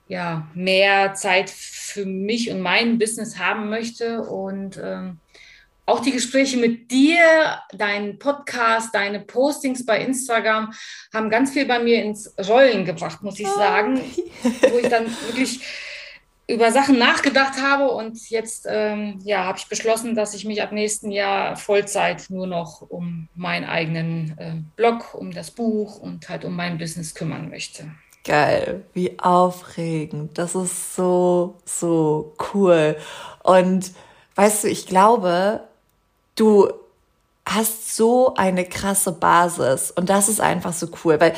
ja, 0.06 0.46
mehr 0.54 1.14
Zeit 1.14 1.48
für 1.48 2.04
mich 2.04 2.50
und 2.50 2.60
mein 2.60 2.98
Business 2.98 3.38
haben 3.38 3.70
möchte. 3.70 4.20
Und 4.22 4.78
ähm, 4.82 5.18
auch 5.86 6.00
die 6.00 6.12
Gespräche 6.12 6.56
mit 6.56 6.90
dir, 6.90 7.60
dein 7.72 8.18
Podcast, 8.18 8.94
deine 8.94 9.20
Postings 9.20 9.84
bei 9.84 10.00
Instagram 10.00 10.72
haben 11.12 11.30
ganz 11.30 11.52
viel 11.52 11.66
bei 11.66 11.78
mir 11.78 12.02
ins 12.02 12.34
Rollen 12.48 12.84
gebracht, 12.84 13.22
muss 13.22 13.38
ich 13.38 13.48
sagen, 13.48 14.00
wo 14.42 14.78
ich 14.78 14.88
dann 14.88 15.06
wirklich 15.26 15.60
über 16.46 16.70
Sachen 16.72 16.98
nachgedacht 16.98 17.60
habe 17.60 17.90
und 17.90 18.28
jetzt 18.28 18.66
ähm, 18.68 19.18
ja, 19.24 19.44
habe 19.44 19.58
ich 19.58 19.66
beschlossen, 19.66 20.14
dass 20.14 20.34
ich 20.34 20.44
mich 20.44 20.62
ab 20.62 20.72
nächsten 20.72 21.10
Jahr 21.10 21.56
Vollzeit 21.56 22.26
nur 22.28 22.46
noch 22.46 22.82
um 22.82 23.28
meinen 23.34 23.64
eigenen 23.64 24.38
äh, 24.38 24.54
Blog, 24.76 25.14
um 25.14 25.32
das 25.32 25.50
Buch 25.50 25.98
und 25.98 26.28
halt 26.28 26.44
um 26.44 26.54
mein 26.54 26.76
Business 26.76 27.14
kümmern 27.14 27.48
möchte. 27.48 27.90
Geil, 28.24 28.84
wie 28.92 29.18
aufregend. 29.18 30.36
Das 30.38 30.54
ist 30.54 30.96
so, 30.96 31.56
so 31.64 32.34
cool. 32.52 32.96
Und 33.42 33.92
weißt 34.34 34.64
du, 34.64 34.68
ich 34.68 34.86
glaube, 34.86 35.62
du 36.36 36.68
hast 37.46 37.94
so 37.94 38.34
eine 38.34 38.64
krasse 38.64 39.12
Basis 39.12 39.90
und 39.90 40.08
das 40.08 40.28
ist 40.28 40.40
einfach 40.40 40.72
so 40.72 40.88
cool, 41.04 41.20
weil 41.20 41.34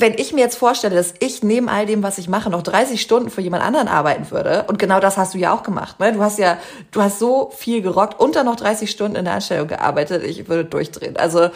wenn 0.00 0.14
ich 0.14 0.32
mir 0.32 0.40
jetzt 0.40 0.56
vorstelle, 0.56 0.94
dass 0.94 1.14
ich 1.18 1.42
neben 1.42 1.68
all 1.68 1.86
dem, 1.86 2.02
was 2.02 2.18
ich 2.18 2.28
mache, 2.28 2.50
noch 2.50 2.62
30 2.62 3.00
Stunden 3.00 3.30
für 3.30 3.40
jemand 3.40 3.64
anderen 3.64 3.88
arbeiten 3.88 4.30
würde, 4.30 4.64
und 4.68 4.78
genau 4.78 5.00
das 5.00 5.16
hast 5.16 5.34
du 5.34 5.38
ja 5.38 5.52
auch 5.52 5.62
gemacht, 5.62 5.98
ne? 5.98 6.12
Du 6.12 6.22
hast 6.22 6.38
ja, 6.38 6.58
du 6.92 7.02
hast 7.02 7.18
so 7.18 7.52
viel 7.56 7.82
gerockt 7.82 8.20
und 8.20 8.36
dann 8.36 8.46
noch 8.46 8.56
30 8.56 8.90
Stunden 8.90 9.16
in 9.16 9.24
der 9.24 9.34
Anstellung 9.34 9.68
gearbeitet, 9.68 10.22
ich 10.24 10.48
würde 10.48 10.64
durchdrehen. 10.64 11.16
Also 11.16 11.50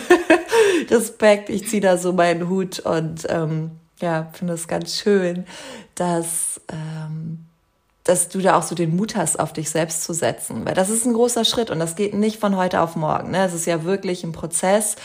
Respekt, 0.90 1.48
ich 1.48 1.68
ziehe 1.68 1.82
da 1.82 1.96
so 1.96 2.12
meinen 2.12 2.48
Hut 2.48 2.80
und 2.80 3.26
ähm, 3.28 3.72
ja, 4.00 4.28
finde 4.32 4.54
es 4.54 4.66
ganz 4.66 4.96
schön, 4.96 5.46
dass 5.94 6.60
ähm, 6.72 7.46
dass 8.10 8.28
du 8.28 8.40
da 8.40 8.58
auch 8.58 8.62
so 8.64 8.74
den 8.74 8.96
Mut 8.96 9.14
hast, 9.14 9.38
auf 9.38 9.52
dich 9.52 9.70
selbst 9.70 10.02
zu 10.02 10.12
setzen. 10.12 10.66
Weil 10.66 10.74
das 10.74 10.90
ist 10.90 11.06
ein 11.06 11.14
großer 11.14 11.44
Schritt 11.44 11.70
und 11.70 11.78
das 11.78 11.94
geht 11.94 12.12
nicht 12.12 12.40
von 12.40 12.56
heute 12.56 12.80
auf 12.80 12.96
morgen. 12.96 13.30
Ne? 13.30 13.44
Es 13.44 13.54
ist 13.54 13.66
ja 13.66 13.84
wirklich 13.84 14.24
ein 14.24 14.32
Prozess. 14.32 14.96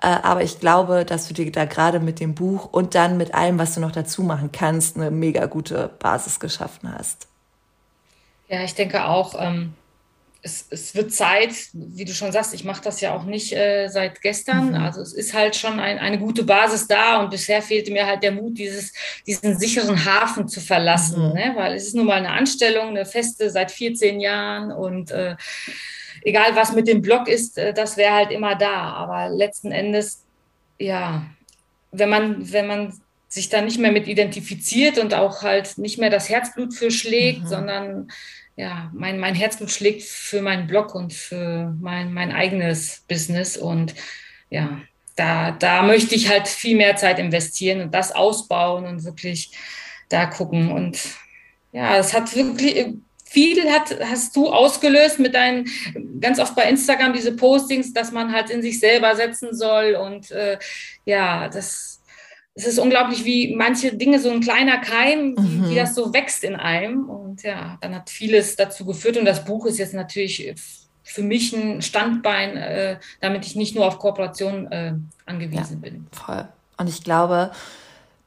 Äh, 0.00 0.06
aber 0.22 0.44
ich 0.44 0.60
glaube, 0.60 1.04
dass 1.04 1.26
du 1.26 1.34
dir 1.34 1.50
da 1.50 1.64
gerade 1.64 1.98
mit 1.98 2.20
dem 2.20 2.36
Buch 2.36 2.68
und 2.70 2.94
dann 2.94 3.16
mit 3.16 3.34
allem, 3.34 3.58
was 3.58 3.74
du 3.74 3.80
noch 3.80 3.90
dazu 3.90 4.22
machen 4.22 4.50
kannst, 4.52 4.96
eine 4.96 5.10
mega 5.10 5.46
gute 5.46 5.90
Basis 5.98 6.38
geschaffen 6.38 6.94
hast. 6.96 7.26
Ja, 8.48 8.62
ich 8.62 8.76
denke 8.76 9.06
auch. 9.06 9.34
Ähm 9.36 9.74
es, 10.44 10.66
es 10.70 10.94
wird 10.96 11.12
Zeit, 11.12 11.52
wie 11.72 12.04
du 12.04 12.12
schon 12.12 12.32
sagst, 12.32 12.52
ich 12.52 12.64
mache 12.64 12.82
das 12.82 13.00
ja 13.00 13.14
auch 13.14 13.24
nicht 13.24 13.52
äh, 13.52 13.88
seit 13.88 14.20
gestern. 14.20 14.70
Mhm. 14.70 14.74
Also 14.74 15.00
es 15.00 15.12
ist 15.12 15.34
halt 15.34 15.54
schon 15.54 15.78
ein, 15.78 15.98
eine 15.98 16.18
gute 16.18 16.42
Basis 16.42 16.88
da 16.88 17.20
und 17.20 17.30
bisher 17.30 17.62
fehlte 17.62 17.92
mir 17.92 18.06
halt 18.06 18.24
der 18.24 18.32
Mut, 18.32 18.58
dieses, 18.58 18.92
diesen 19.24 19.56
sicheren 19.56 20.04
Hafen 20.04 20.48
zu 20.48 20.60
verlassen, 20.60 21.28
mhm. 21.28 21.34
ne? 21.34 21.52
weil 21.54 21.74
es 21.74 21.86
ist 21.86 21.94
nun 21.94 22.06
mal 22.06 22.18
eine 22.18 22.32
Anstellung, 22.32 22.88
eine 22.88 23.06
feste 23.06 23.50
seit 23.50 23.70
14 23.70 24.18
Jahren 24.18 24.72
und 24.72 25.12
äh, 25.12 25.36
egal 26.24 26.56
was 26.56 26.72
mit 26.72 26.88
dem 26.88 27.02
Blog 27.02 27.28
ist, 27.28 27.56
äh, 27.56 27.72
das 27.72 27.96
wäre 27.96 28.14
halt 28.14 28.32
immer 28.32 28.56
da. 28.56 28.94
Aber 28.94 29.28
letzten 29.28 29.70
Endes, 29.70 30.24
ja, 30.78 31.24
wenn 31.92 32.08
man, 32.08 32.52
wenn 32.52 32.66
man 32.66 33.00
sich 33.28 33.48
da 33.48 33.60
nicht 33.60 33.78
mehr 33.78 33.92
mit 33.92 34.08
identifiziert 34.08 34.98
und 34.98 35.14
auch 35.14 35.42
halt 35.42 35.78
nicht 35.78 35.98
mehr 35.98 36.10
das 36.10 36.28
Herzblut 36.28 36.74
für 36.74 36.90
schlägt, 36.90 37.44
mhm. 37.44 37.46
sondern 37.46 38.08
ja, 38.56 38.90
mein, 38.94 39.18
mein 39.18 39.34
Herzblut 39.34 39.70
schlägt 39.70 40.02
für 40.02 40.42
meinen 40.42 40.66
Blog 40.66 40.94
und 40.94 41.12
für 41.12 41.74
mein, 41.80 42.12
mein 42.12 42.32
eigenes 42.32 43.04
Business. 43.08 43.56
Und 43.56 43.94
ja, 44.50 44.80
da, 45.16 45.52
da 45.52 45.82
möchte 45.82 46.14
ich 46.14 46.28
halt 46.28 46.48
viel 46.48 46.76
mehr 46.76 46.96
Zeit 46.96 47.18
investieren 47.18 47.80
und 47.80 47.94
das 47.94 48.12
ausbauen 48.12 48.84
und 48.84 49.04
wirklich 49.04 49.52
da 50.08 50.26
gucken. 50.26 50.70
Und 50.70 50.98
ja, 51.72 51.96
es 51.96 52.12
hat 52.12 52.34
wirklich 52.36 52.86
viel 53.24 53.70
hat, 53.70 53.98
hast 54.04 54.36
du 54.36 54.48
ausgelöst 54.48 55.18
mit 55.18 55.34
deinen, 55.34 55.66
ganz 56.20 56.38
oft 56.38 56.54
bei 56.54 56.68
Instagram 56.68 57.14
diese 57.14 57.34
Postings, 57.34 57.94
dass 57.94 58.12
man 58.12 58.30
halt 58.32 58.50
in 58.50 58.60
sich 58.60 58.78
selber 58.78 59.16
setzen 59.16 59.54
soll. 59.54 59.94
Und 59.94 60.30
äh, 60.30 60.58
ja, 61.06 61.48
das 61.48 61.91
es 62.54 62.66
ist 62.66 62.78
unglaublich, 62.78 63.24
wie 63.24 63.54
manche 63.54 63.94
Dinge, 63.94 64.20
so 64.20 64.30
ein 64.30 64.40
kleiner 64.40 64.78
Keim, 64.78 65.34
mhm. 65.38 65.70
wie, 65.70 65.74
das 65.74 65.94
so 65.94 66.12
wächst 66.12 66.44
in 66.44 66.54
einem. 66.54 67.08
Und 67.08 67.42
ja, 67.42 67.78
dann 67.80 67.94
hat 67.94 68.10
vieles 68.10 68.56
dazu 68.56 68.84
geführt. 68.84 69.16
Und 69.16 69.24
das 69.24 69.44
Buch 69.44 69.66
ist 69.66 69.78
jetzt 69.78 69.94
natürlich 69.94 70.54
für 71.02 71.22
mich 71.22 71.52
ein 71.54 71.82
Standbein, 71.82 72.56
äh, 72.56 72.98
damit 73.20 73.46
ich 73.46 73.56
nicht 73.56 73.74
nur 73.74 73.86
auf 73.86 73.98
Kooperation 73.98 74.70
äh, 74.70 74.94
angewiesen 75.24 75.80
ja, 75.82 75.90
bin. 75.90 76.06
Voll. 76.12 76.46
Und 76.76 76.88
ich 76.88 77.02
glaube, 77.02 77.52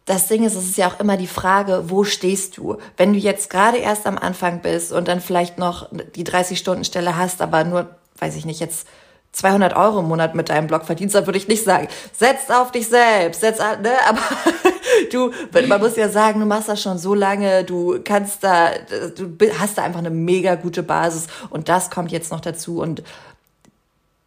das 0.05 0.27
Ding 0.27 0.43
ist, 0.43 0.55
es 0.55 0.65
ist 0.65 0.77
ja 0.77 0.87
auch 0.87 0.99
immer 0.99 1.17
die 1.17 1.27
Frage, 1.27 1.89
wo 1.89 2.03
stehst 2.03 2.57
du? 2.57 2.77
Wenn 2.97 3.13
du 3.13 3.19
jetzt 3.19 3.49
gerade 3.49 3.77
erst 3.77 4.07
am 4.07 4.17
Anfang 4.17 4.61
bist 4.61 4.91
und 4.91 5.07
dann 5.07 5.21
vielleicht 5.21 5.57
noch 5.57 5.89
die 6.15 6.25
30-Stunden-Stelle 6.25 7.15
hast, 7.15 7.41
aber 7.41 7.63
nur, 7.63 7.95
weiß 8.17 8.35
ich 8.35 8.45
nicht, 8.45 8.59
jetzt 8.59 8.87
200 9.35 9.75
Euro 9.75 9.99
im 9.99 10.07
Monat 10.07 10.33
mit 10.33 10.49
deinem 10.49 10.67
Blog 10.67 10.85
verdienst, 10.85 11.13
dann 11.13 11.25
würde 11.25 11.37
ich 11.37 11.47
nicht 11.47 11.63
sagen, 11.63 11.89
setz 12.13 12.49
auf 12.49 12.71
dich 12.71 12.87
selbst, 12.87 13.41
setz, 13.41 13.59
ne, 13.59 13.91
aber 14.07 14.21
du, 15.11 15.31
man 15.67 15.81
muss 15.81 15.97
ja 15.97 16.07
sagen, 16.07 16.39
du 16.39 16.45
machst 16.45 16.69
das 16.69 16.81
schon 16.81 16.97
so 16.97 17.13
lange, 17.13 17.65
du 17.65 17.99
kannst 18.03 18.43
da, 18.43 18.69
du 19.15 19.37
hast 19.59 19.77
da 19.77 19.83
einfach 19.83 19.99
eine 19.99 20.09
mega 20.09 20.55
gute 20.55 20.83
Basis 20.83 21.27
und 21.49 21.67
das 21.67 21.89
kommt 21.89 22.11
jetzt 22.11 22.31
noch 22.31 22.39
dazu 22.39 22.81
und 22.81 23.03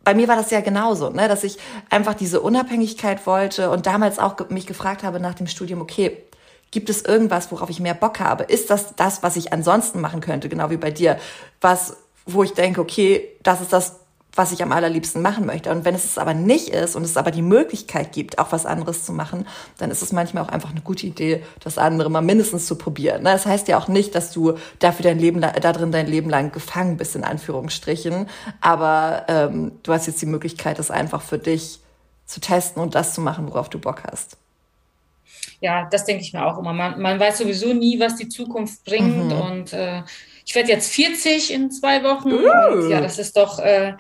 bei 0.05 0.15
mir 0.15 0.29
war 0.29 0.37
das 0.37 0.51
ja 0.51 0.61
genauso, 0.61 1.11
ne, 1.11 1.27
dass 1.27 1.43
ich 1.43 1.57
einfach 1.89 2.15
diese 2.15 2.41
Unabhängigkeit 2.43 3.27
wollte 3.27 3.71
und 3.71 3.87
damals 3.87 4.19
auch 4.19 4.37
mich 4.51 4.67
gefragt 4.67 5.05
habe 5.05 5.21
nach 5.21 5.35
dem 5.35 5.47
Studium, 5.47 5.81
okay, 5.81 6.19
gibt 6.71 6.91
es 6.91 7.03
irgendwas, 7.03 7.51
worauf 7.51 7.71
ich 7.71 7.81
mehr 7.81 7.95
Bock 7.95 8.21
habe? 8.21 8.45
Ist 8.45 8.69
das 8.69 8.95
das, 8.95 9.23
was 9.23 9.37
ich 9.37 9.55
ansonsten 9.55 10.03
machen 10.03 10.21
könnte, 10.21 10.51
genau 10.51 10.69
wie 10.69 10.77
bei 10.77 10.91
dir? 10.91 11.19
Was, 11.63 11.97
wo 12.27 12.43
ich 12.43 12.53
denke, 12.53 12.81
okay, 12.81 13.29
das 13.43 13.63
ist 13.63 13.73
das, 13.73 14.01
was 14.39 14.53
ich 14.53 14.63
am 14.63 14.73
allerliebsten 14.73 15.21
machen 15.21 15.45
möchte. 15.45 15.71
Und 15.71 15.85
wenn 15.85 15.95
es 15.95 16.05
es 16.05 16.17
aber 16.17 16.33
nicht 16.33 16.69
ist 16.69 16.95
und 16.95 17.03
es 17.03 17.17
aber 17.17 17.31
die 17.31 17.43
Möglichkeit 17.43 18.13
gibt, 18.13 18.39
auch 18.39 18.53
was 18.53 18.67
anderes 18.67 19.05
zu 19.05 19.13
machen, 19.13 19.47
dann 19.79 19.91
ist 19.91 20.01
es 20.01 20.13
manchmal 20.13 20.45
auch 20.45 20.49
einfach 20.49 20.71
eine 20.71 20.81
gute 20.81 21.07
Idee, 21.07 21.43
das 21.63 21.77
andere 21.77 22.09
mal 22.11 22.23
mindestens 22.23 22.67
zu 22.67 22.79
probieren. 22.79 23.25
Das 23.25 23.47
heißt 23.47 23.69
ja 23.69 23.77
auch 23.79 23.89
nicht, 23.89 24.15
dass 24.15 24.31
du 24.31 24.55
dafür 24.79 25.03
dein 25.03 25.19
Leben 25.19 25.41
da 25.41 25.51
drin 25.51 25.93
dein 25.93 26.07
Leben 26.07 26.31
lang 26.31 26.53
gefangen 26.53 26.97
bist 26.97 27.17
in 27.17 27.25
Anführungsstrichen, 27.25 28.29
aber 28.61 29.25
ähm, 29.29 29.73
du 29.83 29.93
hast 29.93 30.07
jetzt 30.07 30.23
die 30.23 30.27
Möglichkeit, 30.27 30.79
das 30.79 30.91
einfach 30.91 31.23
für 31.23 31.39
dich 31.39 31.81
zu 32.25 32.41
testen 32.41 32.81
und 32.81 32.95
das 32.95 33.15
zu 33.15 33.21
machen, 33.21 33.49
worauf 33.49 33.69
du 33.69 33.79
Bock 33.79 34.03
hast. 34.11 34.37
Ja, 35.61 35.89
das 35.91 36.05
denke 36.05 36.23
ich 36.23 36.33
mir 36.33 36.47
auch 36.47 36.59
immer. 36.59 36.73
Man, 36.73 37.01
man 37.01 37.19
weiß 37.19 37.39
sowieso 37.39 37.73
nie, 37.73 37.99
was 37.99 38.17
die 38.17 38.29
Zukunft 38.29 38.85
bringt 38.85 39.27
mhm. 39.27 39.33
und 39.33 39.73
äh, 39.73 40.03
ich 40.47 40.55
werde 40.55 40.71
jetzt 40.71 40.93
40 40.93 41.53
in 41.53 41.71
zwei 41.71 42.03
Wochen. 42.05 42.33
Uh. 42.33 42.89
Ja, 42.89 43.01
das 43.01 43.19
ist 43.19 43.37
doch 43.37 43.59
äh, 43.59 43.95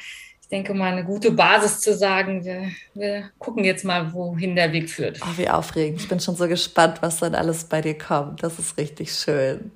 ich 0.49 0.57
denke 0.57 0.73
mal, 0.73 0.93
eine 0.93 1.05
gute 1.05 1.31
Basis 1.31 1.81
zu 1.81 1.95
sagen, 1.95 2.43
wir, 2.43 2.71
wir 2.95 3.31
gucken 3.39 3.65
jetzt 3.65 3.85
mal, 3.85 4.15
wohin 4.15 4.57
der 4.57 4.73
Weg 4.73 4.89
führt. 4.89 5.21
Oh, 5.21 5.37
wie 5.37 5.51
aufregend. 5.51 6.01
Ich 6.01 6.09
bin 6.09 6.21
schon 6.21 6.37
so 6.37 6.49
gespannt, 6.49 7.03
was 7.03 7.19
dann 7.19 7.35
alles 7.35 7.65
bei 7.65 7.83
dir 7.83 7.99
kommt. 7.99 8.43
Das 8.43 8.59
ist 8.59 8.79
richtig 8.79 9.13
schön. 9.13 9.73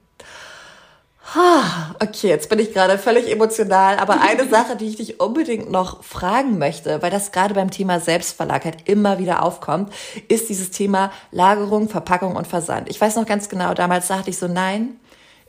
Okay, 2.01 2.29
jetzt 2.29 2.49
bin 2.49 2.59
ich 2.59 2.73
gerade 2.73 2.97
völlig 2.97 3.31
emotional, 3.31 3.99
aber 3.99 4.23
eine 4.23 4.49
Sache, 4.51 4.77
die 4.77 4.87
ich 4.87 4.97
dich 4.97 5.21
unbedingt 5.21 5.71
noch 5.71 6.03
fragen 6.03 6.57
möchte, 6.57 7.03
weil 7.03 7.11
das 7.11 7.33
gerade 7.33 7.53
beim 7.53 7.71
Thema 7.71 8.01
Selbstverlag 8.01 8.65
halt 8.65 8.89
immer 8.89 9.19
wieder 9.19 9.43
aufkommt, 9.43 9.93
ist 10.29 10.49
dieses 10.49 10.71
Thema 10.71 11.13
Lagerung, 11.33 11.91
Verpackung 11.91 12.35
und 12.35 12.47
Versand. 12.47 12.89
Ich 12.89 12.99
weiß 12.99 13.17
noch 13.17 13.27
ganz 13.27 13.51
genau, 13.51 13.75
damals 13.75 14.09
sagte 14.09 14.31
ich 14.31 14.39
so, 14.39 14.49
nein, 14.49 14.97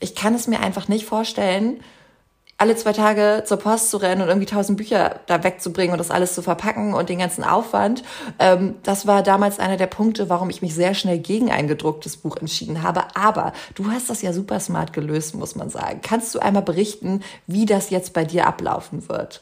ich 0.01 0.15
kann 0.15 0.35
es 0.35 0.47
mir 0.47 0.59
einfach 0.59 0.89
nicht 0.89 1.05
vorstellen, 1.05 1.79
alle 2.63 2.77
zwei 2.77 2.93
Tage 2.93 3.43
zur 3.45 3.57
Post 3.57 3.89
zu 3.89 3.97
rennen 3.97 4.21
und 4.21 4.29
irgendwie 4.29 4.45
tausend 4.45 4.77
Bücher 4.77 5.19
da 5.25 5.43
wegzubringen 5.43 5.91
und 5.91 5.97
das 5.97 6.11
alles 6.11 6.33
zu 6.33 6.41
verpacken 6.41 6.93
und 6.93 7.09
den 7.09 7.19
ganzen 7.19 7.43
Aufwand. 7.43 8.03
Ähm, 8.39 8.75
das 8.83 9.05
war 9.05 9.21
damals 9.21 9.59
einer 9.59 9.75
der 9.75 9.87
Punkte, 9.87 10.29
warum 10.29 10.49
ich 10.49 10.61
mich 10.61 10.73
sehr 10.73 10.93
schnell 10.93 11.19
gegen 11.19 11.51
ein 11.51 11.67
gedrucktes 11.67 12.15
Buch 12.15 12.37
entschieden 12.37 12.81
habe. 12.81 13.03
Aber 13.15 13.51
du 13.75 13.91
hast 13.91 14.09
das 14.09 14.21
ja 14.21 14.31
super 14.31 14.61
smart 14.61 14.93
gelöst, 14.93 15.35
muss 15.35 15.55
man 15.55 15.69
sagen. 15.69 15.99
Kannst 16.01 16.33
du 16.33 16.39
einmal 16.39 16.63
berichten, 16.63 17.21
wie 17.47 17.65
das 17.65 17.89
jetzt 17.89 18.13
bei 18.13 18.23
dir 18.23 18.47
ablaufen 18.47 19.09
wird? 19.09 19.41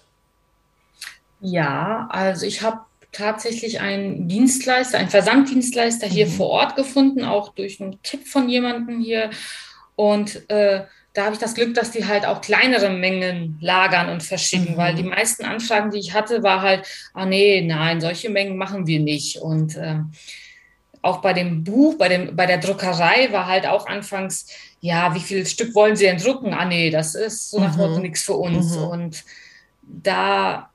Ja, 1.39 2.07
also 2.09 2.47
ich 2.47 2.63
habe 2.63 2.79
tatsächlich 3.11 3.81
einen 3.81 4.27
Dienstleister, 4.27 4.97
einen 4.97 5.09
Versanddienstleister 5.09 6.07
hier 6.07 6.25
mhm. 6.25 6.31
vor 6.31 6.49
Ort 6.49 6.75
gefunden, 6.75 7.23
auch 7.23 7.49
durch 7.49 7.79
einen 7.79 8.01
Tipp 8.01 8.27
von 8.27 8.49
jemandem 8.49 8.99
hier. 8.99 9.29
Und 9.95 10.49
äh, 10.49 10.85
da 11.13 11.25
habe 11.25 11.33
ich 11.33 11.41
das 11.41 11.55
Glück, 11.55 11.73
dass 11.73 11.91
die 11.91 12.05
halt 12.05 12.25
auch 12.25 12.41
kleinere 12.41 12.89
Mengen 12.89 13.57
lagern 13.59 14.09
und 14.09 14.23
verschicken, 14.23 14.73
mhm. 14.73 14.77
weil 14.77 14.95
die 14.95 15.03
meisten 15.03 15.43
Anfragen, 15.43 15.91
die 15.91 15.99
ich 15.99 16.13
hatte, 16.13 16.41
war 16.41 16.61
halt, 16.61 16.87
ah 17.13 17.25
nee, 17.25 17.61
nein, 17.61 17.99
solche 17.99 18.29
Mengen 18.29 18.57
machen 18.57 18.87
wir 18.87 18.99
nicht. 18.99 19.37
Und 19.37 19.75
äh, 19.75 19.99
auch 21.01 21.21
bei 21.21 21.33
dem 21.33 21.63
Buch, 21.63 21.97
bei, 21.97 22.07
dem, 22.07 22.35
bei 22.35 22.45
der 22.45 22.59
Druckerei 22.59 23.31
war 23.31 23.47
halt 23.47 23.65
auch 23.65 23.87
anfangs, 23.87 24.47
ja, 24.79 25.13
wie 25.13 25.19
viel 25.19 25.45
Stück 25.45 25.75
wollen 25.75 25.95
Sie 25.95 26.05
denn 26.05 26.17
drucken? 26.17 26.53
Ah 26.53 26.65
nee, 26.65 26.89
das 26.89 27.15
ist 27.15 27.49
so 27.49 27.59
nach 27.59 27.75
mhm. 27.75 28.01
nichts 28.01 28.23
für 28.23 28.35
uns. 28.35 28.77
Mhm. 28.77 28.83
Und 28.83 29.23
da 29.81 30.69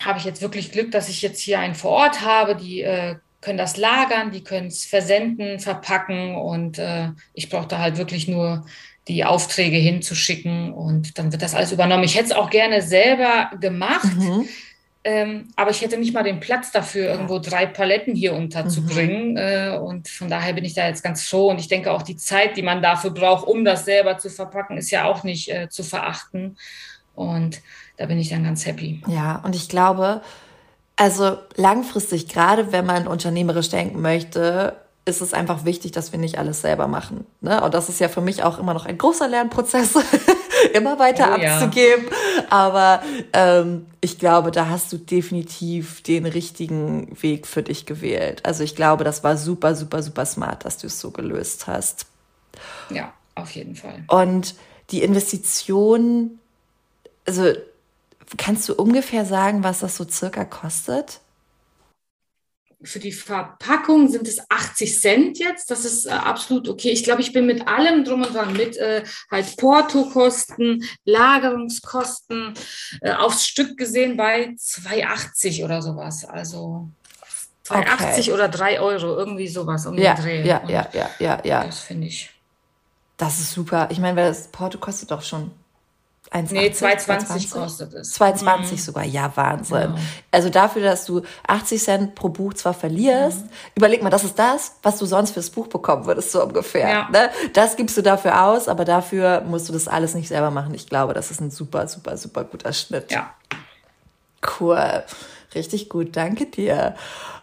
habe 0.00 0.18
ich 0.18 0.24
jetzt 0.24 0.42
wirklich 0.42 0.72
Glück, 0.72 0.90
dass 0.90 1.08
ich 1.08 1.22
jetzt 1.22 1.40
hier 1.40 1.58
einen 1.58 1.74
vor 1.74 1.92
Ort 1.92 2.20
habe, 2.22 2.54
die 2.54 2.82
äh, 2.82 3.16
können 3.40 3.58
das 3.58 3.76
lagern, 3.76 4.30
die 4.30 4.44
können 4.44 4.66
es 4.66 4.84
versenden, 4.84 5.60
verpacken 5.60 6.36
und 6.36 6.78
äh, 6.78 7.08
ich 7.32 7.48
brauche 7.48 7.68
da 7.68 7.78
halt 7.78 7.96
wirklich 7.96 8.28
nur 8.28 8.66
die 9.08 9.24
Aufträge 9.24 9.76
hinzuschicken 9.76 10.72
und 10.72 11.18
dann 11.18 11.32
wird 11.32 11.42
das 11.42 11.54
alles 11.54 11.72
übernommen. 11.72 12.04
Ich 12.04 12.14
hätte 12.14 12.26
es 12.26 12.32
auch 12.32 12.50
gerne 12.50 12.82
selber 12.82 13.50
gemacht, 13.60 14.16
mhm. 14.16 14.48
ähm, 15.04 15.48
aber 15.56 15.70
ich 15.70 15.80
hätte 15.80 15.96
nicht 15.96 16.12
mal 16.14 16.22
den 16.22 16.38
Platz 16.38 16.70
dafür, 16.70 17.10
irgendwo 17.10 17.38
drei 17.38 17.66
Paletten 17.66 18.14
hier 18.14 18.34
unterzubringen. 18.34 19.32
Mhm. 19.32 19.36
Äh, 19.36 19.78
und 19.78 20.08
von 20.08 20.28
daher 20.28 20.52
bin 20.52 20.64
ich 20.64 20.74
da 20.74 20.86
jetzt 20.86 21.02
ganz 21.02 21.26
froh. 21.26 21.48
Und 21.50 21.58
ich 21.58 21.68
denke 21.68 21.90
auch 21.92 22.02
die 22.02 22.16
Zeit, 22.16 22.56
die 22.56 22.62
man 22.62 22.82
dafür 22.82 23.10
braucht, 23.10 23.46
um 23.48 23.64
das 23.64 23.84
selber 23.84 24.18
zu 24.18 24.28
verpacken, 24.30 24.76
ist 24.76 24.90
ja 24.90 25.04
auch 25.04 25.24
nicht 25.24 25.50
äh, 25.50 25.68
zu 25.68 25.82
verachten. 25.82 26.56
Und 27.14 27.60
da 27.96 28.06
bin 28.06 28.18
ich 28.18 28.28
dann 28.28 28.44
ganz 28.44 28.64
happy. 28.64 29.02
Ja, 29.08 29.42
und 29.44 29.56
ich 29.56 29.68
glaube, 29.68 30.22
also 30.96 31.38
langfristig, 31.56 32.28
gerade 32.28 32.72
wenn 32.72 32.86
man 32.86 33.06
unternehmerisch 33.06 33.70
denken 33.70 34.00
möchte, 34.02 34.76
ist 35.10 35.20
es 35.20 35.34
einfach 35.34 35.64
wichtig, 35.64 35.92
dass 35.92 36.12
wir 36.12 36.18
nicht 36.18 36.38
alles 36.38 36.62
selber 36.62 36.86
machen. 36.86 37.26
Ne? 37.40 37.62
Und 37.62 37.74
das 37.74 37.88
ist 37.88 38.00
ja 38.00 38.08
für 38.08 38.20
mich 38.20 38.42
auch 38.42 38.58
immer 38.58 38.72
noch 38.72 38.86
ein 38.86 38.96
großer 38.96 39.28
Lernprozess, 39.28 39.94
immer 40.74 40.98
weiter 40.98 41.28
oh, 41.30 41.34
abzugeben. 41.34 42.06
Ja. 42.06 42.44
Aber 42.48 43.02
ähm, 43.32 43.86
ich 44.00 44.18
glaube, 44.18 44.50
da 44.50 44.68
hast 44.68 44.92
du 44.92 44.96
definitiv 44.96 46.02
den 46.02 46.24
richtigen 46.24 47.16
Weg 47.20 47.46
für 47.46 47.62
dich 47.62 47.84
gewählt. 47.84 48.44
Also 48.46 48.64
ich 48.64 48.74
glaube, 48.74 49.04
das 49.04 49.22
war 49.22 49.36
super, 49.36 49.74
super, 49.74 50.02
super 50.02 50.24
smart, 50.24 50.64
dass 50.64 50.78
du 50.78 50.86
es 50.86 50.98
so 51.00 51.10
gelöst 51.10 51.66
hast. 51.66 52.06
Ja, 52.88 53.12
auf 53.34 53.50
jeden 53.50 53.76
Fall. 53.76 54.04
Und 54.08 54.54
die 54.90 55.02
Investition, 55.02 56.38
also 57.26 57.52
kannst 58.36 58.68
du 58.68 58.74
ungefähr 58.74 59.24
sagen, 59.24 59.64
was 59.64 59.80
das 59.80 59.96
so 59.96 60.06
circa 60.08 60.44
kostet? 60.44 61.20
Für 62.82 62.98
die 62.98 63.12
Verpackung 63.12 64.08
sind 64.08 64.26
es 64.26 64.40
80 64.48 65.00
Cent 65.00 65.38
jetzt. 65.38 65.70
Das 65.70 65.84
ist 65.84 66.06
äh, 66.06 66.10
absolut 66.10 66.68
okay. 66.68 66.90
Ich 66.90 67.04
glaube, 67.04 67.20
ich 67.20 67.32
bin 67.32 67.46
mit 67.46 67.68
allem 67.68 68.04
drum 68.04 68.22
und 68.22 68.34
dran, 68.34 68.52
mit 68.54 68.76
äh, 68.76 69.04
halt 69.30 69.56
Portokosten, 69.56 70.84
Lagerungskosten, 71.04 72.54
äh, 73.02 73.12
aufs 73.12 73.46
Stück 73.46 73.76
gesehen 73.76 74.16
bei 74.16 74.54
2,80 74.58 75.64
oder 75.64 75.82
sowas. 75.82 76.24
Also 76.24 76.88
2,80 77.66 78.20
okay. 78.20 78.32
oder 78.32 78.48
3 78.48 78.80
Euro, 78.80 79.16
irgendwie 79.16 79.48
sowas 79.48 79.86
um 79.86 79.98
ja, 79.98 80.14
den 80.14 80.24
Dreh. 80.24 80.46
Ja, 80.46 80.62
ja, 80.66 80.88
ja, 80.92 81.10
ja, 81.18 81.40
ja. 81.44 81.64
Das 81.64 81.80
finde 81.80 82.06
ich. 82.06 82.30
Das 83.18 83.38
ist 83.38 83.52
super. 83.52 83.88
Ich 83.90 83.98
meine, 83.98 84.16
weil 84.16 84.28
das 84.28 84.48
Porto 84.48 84.78
kostet 84.78 85.10
doch 85.10 85.22
schon 85.22 85.50
1, 86.32 86.52
nee, 86.52 86.68
2,20 86.68 87.52
kostet 87.52 87.92
es. 87.94 88.18
2,20 88.18 88.72
mhm. 88.72 88.76
sogar, 88.76 89.04
ja, 89.04 89.32
Wahnsinn. 89.34 89.94
Ja. 89.94 89.94
Also 90.30 90.48
dafür, 90.48 90.82
dass 90.82 91.04
du 91.04 91.22
80 91.48 91.82
Cent 91.82 92.14
pro 92.14 92.28
Buch 92.28 92.54
zwar 92.54 92.72
verlierst, 92.72 93.44
mhm. 93.44 93.50
überleg 93.74 94.02
mal, 94.02 94.10
das 94.10 94.22
ist 94.22 94.38
das, 94.38 94.76
was 94.82 94.98
du 94.98 95.06
sonst 95.06 95.32
fürs 95.32 95.50
Buch 95.50 95.66
bekommen 95.66 96.06
würdest, 96.06 96.30
so 96.30 96.44
ungefähr. 96.44 96.88
Ja. 96.88 97.08
Ne? 97.10 97.30
Das 97.52 97.74
gibst 97.74 97.96
du 97.96 98.02
dafür 98.02 98.44
aus, 98.44 98.68
aber 98.68 98.84
dafür 98.84 99.40
musst 99.40 99.68
du 99.68 99.72
das 99.72 99.88
alles 99.88 100.14
nicht 100.14 100.28
selber 100.28 100.52
machen. 100.52 100.72
Ich 100.72 100.88
glaube, 100.88 101.14
das 101.14 101.32
ist 101.32 101.40
ein 101.40 101.50
super, 101.50 101.88
super, 101.88 102.16
super 102.16 102.44
guter 102.44 102.72
Schnitt. 102.72 103.10
Ja. 103.10 103.34
Cool. 104.60 105.02
Richtig 105.54 105.88
gut, 105.88 106.16
danke 106.16 106.46
dir. 106.46 106.94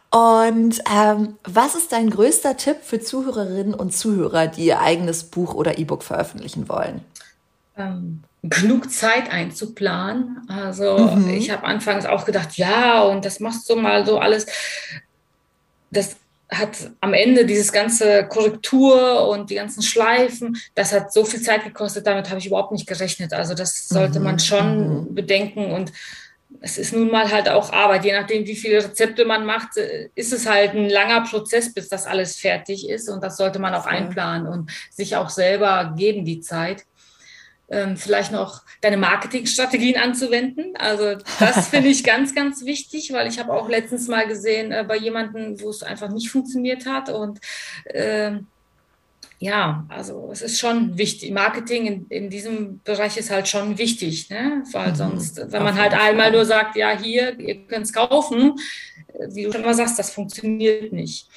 Und 0.09 0.81
ähm, 0.89 1.37
was 1.43 1.75
ist 1.75 1.91
dein 1.91 2.09
größter 2.09 2.55
Tipp 2.55 2.77
für 2.81 3.01
Zuhörerinnen 3.01 3.73
und 3.73 3.93
Zuhörer, 3.93 4.47
die 4.47 4.65
ihr 4.65 4.79
eigenes 4.79 5.25
Buch 5.25 5.53
oder 5.53 5.77
E-Book 5.77 6.03
veröffentlichen 6.03 6.69
wollen? 6.69 7.01
Ähm, 7.75 8.23
genug 8.49 8.91
Zeit 8.91 9.31
einzuplanen. 9.31 10.41
Also 10.47 10.97
mhm. 10.97 11.29
ich 11.29 11.49
habe 11.51 11.65
anfangs 11.65 12.05
auch 12.05 12.25
gedacht, 12.25 12.57
ja, 12.57 13.03
und 13.03 13.25
das 13.25 13.39
machst 13.39 13.69
du 13.69 13.75
mal 13.75 14.05
so 14.05 14.19
alles. 14.19 14.45
Das 15.91 16.17
hat 16.49 16.91
am 17.01 17.13
Ende 17.13 17.45
dieses 17.45 17.71
ganze 17.71 18.25
Korrektur 18.25 19.27
und 19.27 19.49
die 19.49 19.55
ganzen 19.55 19.81
Schleifen, 19.81 20.57
das 20.75 20.93
hat 20.93 21.11
so 21.11 21.25
viel 21.25 21.41
Zeit 21.41 21.65
gekostet, 21.65 22.07
damit 22.07 22.29
habe 22.29 22.39
ich 22.39 22.47
überhaupt 22.47 22.71
nicht 22.71 22.87
gerechnet. 22.87 23.33
Also 23.33 23.53
das 23.53 23.89
sollte 23.89 24.19
mhm. 24.19 24.25
man 24.25 24.39
schon 24.39 24.99
mhm. 25.09 25.15
bedenken 25.15 25.71
und 25.71 25.91
es 26.61 26.77
ist 26.77 26.93
nun 26.93 27.11
mal 27.11 27.31
halt 27.31 27.49
auch 27.49 27.71
Arbeit. 27.71 28.05
Je 28.05 28.13
nachdem, 28.13 28.45
wie 28.45 28.55
viele 28.55 28.83
Rezepte 28.83 29.25
man 29.25 29.45
macht, 29.45 29.77
ist 30.15 30.33
es 30.33 30.47
halt 30.47 30.73
ein 30.73 30.89
langer 30.89 31.21
Prozess, 31.21 31.73
bis 31.73 31.89
das 31.89 32.05
alles 32.05 32.37
fertig 32.37 32.89
ist. 32.89 33.09
Und 33.09 33.21
das 33.23 33.37
sollte 33.37 33.59
man 33.59 33.73
auch 33.73 33.85
einplanen 33.85 34.47
und 34.47 34.71
sich 34.89 35.15
auch 35.17 35.29
selber 35.29 35.93
geben, 35.97 36.25
die 36.25 36.39
Zeit. 36.39 36.85
Ähm, 37.69 37.97
vielleicht 37.97 38.31
noch 38.31 38.61
deine 38.79 38.95
Marketingstrategien 38.95 39.97
anzuwenden. 39.97 40.75
Also 40.77 41.15
das 41.39 41.67
finde 41.69 41.89
ich 41.89 42.03
ganz, 42.03 42.33
ganz 42.33 42.63
wichtig, 42.63 43.11
weil 43.11 43.27
ich 43.27 43.39
habe 43.39 43.51
auch 43.51 43.67
letztens 43.67 44.07
mal 44.07 44.25
gesehen 44.25 44.71
äh, 44.71 44.85
bei 44.87 44.95
jemandem, 44.95 45.59
wo 45.59 45.69
es 45.69 45.83
einfach 45.83 46.09
nicht 46.09 46.29
funktioniert 46.29 46.85
hat. 46.85 47.09
Und 47.09 47.39
äh, 47.85 48.37
ja, 49.39 49.85
also 49.89 50.29
es 50.31 50.41
ist 50.41 50.59
schon 50.59 50.97
wichtig. 50.97 51.31
Marketing 51.31 51.85
in, 51.85 52.07
in 52.07 52.29
diesem 52.29 52.79
Bereich 52.83 53.17
ist 53.17 53.29
halt 53.29 53.47
schon 53.47 53.77
wichtig, 53.77 54.29
ne? 54.29 54.63
weil 54.71 54.91
mhm. 54.91 54.95
sonst, 54.95 55.51
wenn 55.51 55.63
man 55.63 55.75
halt 55.75 55.93
einmal 55.93 56.31
nur 56.31 56.45
sagt, 56.45 56.75
ja, 56.75 56.97
hier, 56.97 57.37
ihr 57.39 57.67
könnt 57.67 57.85
es 57.85 57.93
kaufen, 57.93 58.55
wie 59.29 59.43
du 59.43 59.51
schon 59.51 59.61
mal 59.61 59.75
sagst, 59.75 59.99
das 59.99 60.11
funktioniert 60.11 60.91
nicht. 60.91 61.27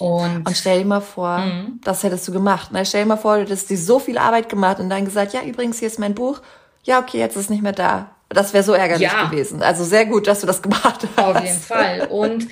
Und, 0.00 0.46
und 0.46 0.56
stell 0.56 0.78
dir 0.78 0.86
mal 0.86 1.02
vor, 1.02 1.40
mhm. 1.40 1.78
das 1.84 2.02
hättest 2.02 2.26
du 2.26 2.32
gemacht. 2.32 2.72
Ne? 2.72 2.86
Stell 2.86 3.02
dir 3.02 3.08
mal 3.08 3.18
vor, 3.18 3.36
du 3.36 3.42
hättest 3.42 3.68
dir 3.68 3.76
so 3.76 3.98
viel 3.98 4.16
Arbeit 4.16 4.48
gemacht 4.48 4.80
und 4.80 4.88
dann 4.88 5.04
gesagt, 5.04 5.34
ja, 5.34 5.42
übrigens, 5.42 5.78
hier 5.78 5.88
ist 5.88 5.98
mein 5.98 6.14
Buch. 6.14 6.40
Ja, 6.84 7.00
okay, 7.00 7.18
jetzt 7.18 7.36
ist 7.36 7.44
es 7.44 7.50
nicht 7.50 7.62
mehr 7.62 7.72
da. 7.72 8.10
Das 8.30 8.54
wäre 8.54 8.64
so 8.64 8.72
ärgerlich 8.72 9.12
ja. 9.12 9.26
gewesen. 9.26 9.62
Also 9.62 9.84
sehr 9.84 10.06
gut, 10.06 10.26
dass 10.26 10.40
du 10.40 10.46
das 10.46 10.62
gemacht 10.62 11.06
hast. 11.16 11.18
Auf 11.18 11.44
jeden 11.44 11.60
Fall. 11.60 12.08
Und 12.10 12.48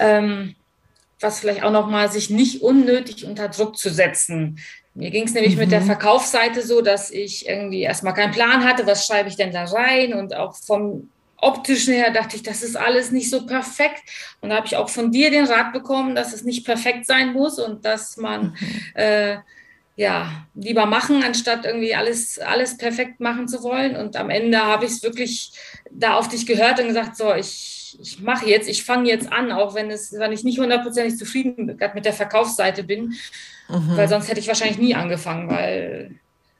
ähm, 0.00 0.56
was 1.20 1.38
vielleicht 1.38 1.62
auch 1.62 1.70
nochmal, 1.70 2.10
sich 2.10 2.30
nicht 2.30 2.62
unnötig 2.62 3.26
unter 3.26 3.48
Druck 3.48 3.78
zu 3.78 3.88
setzen. 3.88 4.58
Mir 4.94 5.12
ging 5.12 5.26
es 5.26 5.34
nämlich 5.34 5.54
mhm. 5.54 5.60
mit 5.60 5.70
der 5.70 5.82
mhm. 5.82 5.86
Verkaufsseite 5.86 6.66
so, 6.66 6.80
dass 6.80 7.12
ich 7.12 7.48
irgendwie 7.48 7.82
erstmal 7.82 8.14
keinen 8.14 8.32
Plan 8.32 8.64
hatte, 8.64 8.88
was 8.88 9.06
schreibe 9.06 9.28
ich 9.28 9.36
denn 9.36 9.52
da 9.52 9.66
rein 9.66 10.14
und 10.14 10.34
auch 10.34 10.56
vom 10.56 11.10
optischen 11.42 11.92
her 11.92 12.10
dachte 12.10 12.36
ich, 12.36 12.42
das 12.42 12.62
ist 12.62 12.76
alles 12.76 13.10
nicht 13.10 13.28
so 13.28 13.44
perfekt. 13.44 14.02
Und 14.40 14.50
da 14.50 14.56
habe 14.56 14.66
ich 14.66 14.76
auch 14.76 14.88
von 14.88 15.10
dir 15.10 15.30
den 15.30 15.44
Rat 15.44 15.72
bekommen, 15.72 16.14
dass 16.14 16.32
es 16.32 16.44
nicht 16.44 16.64
perfekt 16.64 17.06
sein 17.06 17.32
muss 17.32 17.58
und 17.58 17.84
dass 17.84 18.16
man 18.16 18.46
mhm. 18.46 18.56
äh, 18.94 19.36
ja 19.96 20.46
lieber 20.54 20.86
machen, 20.86 21.22
anstatt 21.22 21.66
irgendwie 21.66 21.94
alles, 21.94 22.38
alles 22.38 22.78
perfekt 22.78 23.20
machen 23.20 23.48
zu 23.48 23.62
wollen. 23.62 23.96
Und 23.96 24.16
am 24.16 24.30
Ende 24.30 24.58
habe 24.58 24.86
ich 24.86 24.92
es 24.92 25.02
wirklich 25.02 25.52
da 25.90 26.14
auf 26.14 26.28
dich 26.28 26.46
gehört 26.46 26.80
und 26.80 26.88
gesagt, 26.88 27.16
so, 27.16 27.34
ich 27.34 27.82
ich, 28.00 28.20
mache 28.20 28.48
jetzt, 28.48 28.68
ich 28.68 28.84
fange 28.84 29.08
jetzt 29.08 29.30
an, 29.32 29.52
auch 29.52 29.74
wenn, 29.74 29.90
es, 29.90 30.12
wenn 30.12 30.32
ich 30.32 30.44
nicht 30.44 30.58
hundertprozentig 30.58 31.18
zufrieden 31.18 31.78
mit 31.94 32.04
der 32.04 32.12
Verkaufsseite 32.12 32.84
bin, 32.84 33.14
mhm. 33.68 33.96
weil 33.96 34.08
sonst 34.08 34.28
hätte 34.28 34.40
ich 34.40 34.48
wahrscheinlich 34.48 34.78
nie 34.78 34.94
angefangen, 34.94 35.50
weil 35.50 36.12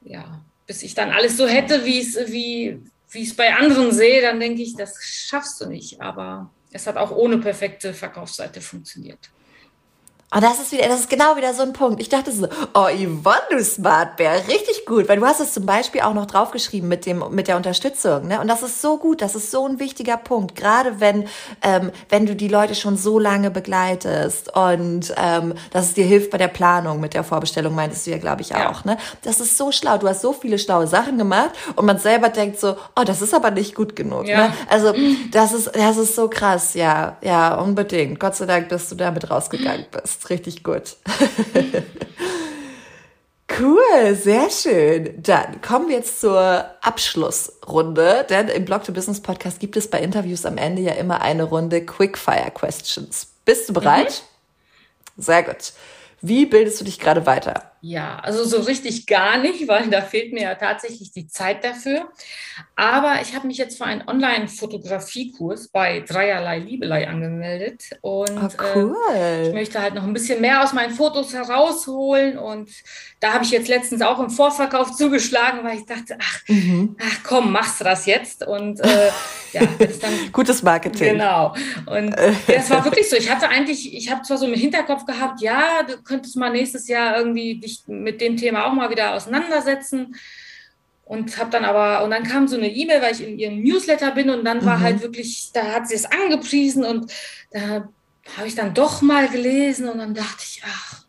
ja, 0.05 0.41
bis 0.67 0.83
ich 0.83 0.95
dann 0.95 1.11
alles 1.11 1.37
so 1.37 1.47
hätte, 1.47 1.85
wie 1.85 2.01
es 2.01 2.17
wie, 2.33 2.81
wie 3.13 3.23
es 3.23 3.37
bei 3.37 3.55
anderen 3.55 3.93
sehe, 3.93 4.23
dann 4.23 4.41
denke 4.41 4.63
ich, 4.63 4.75
das 4.75 4.97
schaffst 5.03 5.61
du 5.61 5.67
nicht. 5.67 6.01
Aber 6.01 6.51
es 6.73 6.87
hat 6.87 6.97
auch 6.97 7.11
ohne 7.11 7.39
perfekte 7.39 7.95
Verkaufsseite 7.95 8.61
funktioniert. 8.61 9.31
Und 10.35 10.43
das 10.43 10.61
ist 10.61 10.73
wieder, 10.73 10.89
das 10.89 11.01
ist 11.01 11.11
genau 11.11 11.37
wieder 11.37 11.53
so 11.53 11.63
ein 11.63 11.75
Punkt. 11.75 12.01
Ich 12.01 12.09
dachte 12.09 12.33
so, 12.33 12.49
oh 12.73 12.89
Yvonne, 12.89 13.43
du 13.51 13.63
Smartbär, 13.63 14.49
richtig 14.49 14.87
gut, 14.87 15.07
weil 15.09 15.19
du 15.19 15.27
hast 15.27 15.41
es 15.41 15.53
zum 15.53 15.67
Beispiel 15.67 16.01
auch 16.01 16.15
noch 16.15 16.25
draufgeschrieben 16.25 16.89
mit 16.89 17.05
dem, 17.05 17.23
mit 17.31 17.49
der 17.49 17.59
Unterstützung, 17.59 18.29
ne? 18.29 18.41
Und 18.41 18.49
das 18.49 18.63
ist 18.63 18.81
so 18.81 18.97
gut, 18.97 19.21
das 19.21 19.35
ist 19.35 19.51
so 19.51 19.67
ein 19.67 19.79
wichtiger 19.79 20.17
Punkt, 20.17 20.57
gerade 20.57 21.01
wenn, 21.01 21.29
ähm, 21.61 21.93
wenn 22.09 22.25
du 22.25 22.35
die 22.35 22.49
Leute 22.49 22.75
schon 22.75 22.97
so 22.97 23.19
lange 23.19 23.51
begleitest 23.51 24.57
und 24.57 25.13
ähm, 25.19 25.55
dass 25.71 25.87
es 25.87 25.95
dir 25.95 26.07
hilft 26.07 26.31
bei 26.31 26.39
der 26.39 26.49
Planung 26.49 27.01
mit 27.01 27.13
der 27.13 27.25
Vorbestellung, 27.25 27.75
meintest 27.75 28.07
du 28.07 28.13
ja, 28.13 28.19
glaube 28.19 28.41
ich, 28.41 28.55
auch, 28.55 28.87
ja. 28.87 28.93
ne? 28.93 28.97
Das 29.23 29.39
ist 29.39 29.59
so 29.59 29.71
schlau. 29.71 29.99
Du 29.99 30.09
hast 30.09 30.23
so 30.23 30.33
viele 30.33 30.59
schlaue 30.59 30.87
Sachen 30.87 31.19
gemacht 31.19 31.51
und 31.77 31.85
man 31.85 31.99
selber 31.99 32.31
denkt 32.31 32.59
so, 32.59 32.77
oh, 32.97 33.05
das 33.05 33.21
ist 33.21 33.35
aber 33.35 33.51
nicht 33.51 33.75
gut 33.75 33.95
genug. 33.97 34.27
Ja. 34.27 34.49
Ne? 34.49 34.55
Also 34.71 34.95
das 35.31 35.53
ist, 35.53 35.77
das 35.77 35.99
ist 35.99 36.17
so 36.17 36.29
krass, 36.29 36.73
ja, 36.73 37.19
ja, 37.21 37.55
unbedingt. 37.57 38.19
Gott 38.19 38.35
sei 38.35 38.47
Dank, 38.47 38.71
dass 38.71 38.89
du 38.89 38.95
damit 38.95 39.31
rausgegangen 39.31 39.85
bist 39.91 40.22
richtig 40.31 40.63
gut. 40.63 40.97
Cool, 43.59 44.15
sehr 44.15 44.49
schön. 44.51 45.23
Dann 45.23 45.61
kommen 45.61 45.89
wir 45.89 45.97
jetzt 45.97 46.21
zur 46.21 46.65
Abschlussrunde, 46.81 48.27
denn 48.29 48.49
im 48.49 48.65
Blog 48.65 48.85
to 48.85 48.93
Business 48.93 49.21
Podcast 49.21 49.61
gibt 49.61 49.77
es 49.77 49.91
bei 49.91 50.01
Interviews 50.01 50.47
am 50.47 50.57
Ende 50.57 50.81
ja 50.81 50.93
immer 50.93 51.21
eine 51.21 51.43
Runde 51.43 51.85
Quickfire 51.85 52.51
Questions. 52.55 53.27
Bist 53.45 53.69
du 53.69 53.75
bereit? 53.75 54.25
Mhm. 55.17 55.23
Sehr 55.23 55.43
gut. 55.43 55.73
Wie 56.23 56.47
bildest 56.47 56.81
du 56.81 56.85
dich 56.85 56.99
gerade 56.99 57.27
weiter? 57.27 57.72
Ja, 57.85 58.21
also 58.23 58.45
so 58.45 58.61
richtig 58.61 59.09
gar 59.09 59.39
nicht, 59.39 59.67
weil 59.69 59.91
da 59.91 60.03
fehlt 60.03 60.33
mir 60.33 60.43
ja 60.43 60.55
tatsächlich 60.55 61.11
die 61.11 61.27
Zeit 61.27 61.65
dafür. 61.65 62.09
Aber 62.77 63.21
ich 63.21 63.35
habe 63.35 63.49
mich 63.49 63.59
jetzt 63.59 63.77
für 63.77 63.85
einen 63.85 64.07
Online-Fotografiekurs 64.07 65.69
bei 65.69 66.01
Dreierlei 66.01 66.61
Liebelei 66.61 67.09
angemeldet. 67.09 67.91
Und 68.01 68.31
oh, 68.31 68.65
cool. 68.75 68.97
äh, 69.15 69.49
ich 69.49 69.53
möchte 69.53 69.83
halt 69.83 69.95
noch 69.95 70.05
ein 70.05 70.13
bisschen 70.13 70.41
mehr 70.41 70.63
aus 70.63 70.73
meinen 70.73 70.95
Fotos 70.95 71.35
herausholen. 71.35 72.39
Und 72.39 72.71
da 73.19 73.33
habe 73.33 73.45
ich 73.45 73.51
jetzt 73.51 73.69
letztens 73.69 74.01
auch 74.03 74.21
im 74.21 74.31
Vorverkauf 74.31 74.93
zugeschlagen, 74.97 75.65
weil 75.65 75.79
ich 75.79 75.87
dachte, 75.87 76.17
ach, 76.21 76.41
mhm. 76.47 76.97
ach 77.01 77.19
komm, 77.25 77.51
machst 77.51 77.81
du 77.81 77.85
das 77.85 78.07
jetzt? 78.07 78.47
Und 78.47 78.79
äh, 78.79 79.11
ja, 79.53 79.63
jetzt 79.81 80.05
dann. 80.05 80.13
Gutes 80.31 80.63
Marketing. 80.63 81.15
Genau. 81.15 81.53
Und 81.87 82.11
ja, 82.11 82.55
es 82.55 82.71
war 82.71 82.85
wirklich 82.85 83.11
so. 83.11 83.17
Ich 83.17 83.29
hatte 83.29 83.49
eigentlich, 83.49 83.93
ich 83.93 84.09
habe 84.09 84.23
zwar 84.23 84.39
so 84.39 84.47
im 84.47 84.55
Hinterkopf 84.55 85.05
gehabt, 85.05 85.41
ja, 85.41 85.83
du 85.83 86.01
könntest 86.03 86.37
mal 86.37 86.51
nächstes 86.51 86.87
Jahr 86.87 87.19
irgendwie 87.19 87.59
dich 87.59 87.72
mich 87.73 87.83
mit 87.87 88.21
dem 88.21 88.37
Thema 88.37 88.67
auch 88.67 88.73
mal 88.73 88.91
wieder 88.91 89.15
auseinandersetzen. 89.15 90.17
Und 91.05 91.37
habe 91.37 91.51
dann 91.51 91.65
aber, 91.65 92.05
und 92.05 92.11
dann 92.11 92.23
kam 92.23 92.49
so 92.49 92.57
eine 92.57 92.71
E-Mail, 92.71 93.03
weil 93.03 93.13
ich 93.13 93.27
in 93.27 93.39
ihrem 93.39 93.63
Newsletter 93.63 94.13
bin 94.13 94.31
und 94.31 94.45
dann 94.45 94.65
war 94.65 94.79
mhm. 94.79 94.83
halt 94.83 95.03
wirklich, 95.03 95.51
da 95.53 95.65
hat 95.73 95.89
sie 95.89 95.95
es 95.95 96.07
angepriesen 96.07 96.85
und 96.85 97.13
da 97.51 97.89
habe 98.37 98.47
ich 98.47 98.55
dann 98.55 98.73
doch 98.73 99.03
mal 99.03 99.29
gelesen 99.29 99.89
und 99.89 99.99
dann 99.99 100.15
dachte 100.15 100.43
ich, 100.43 100.63
ach, 100.65 101.03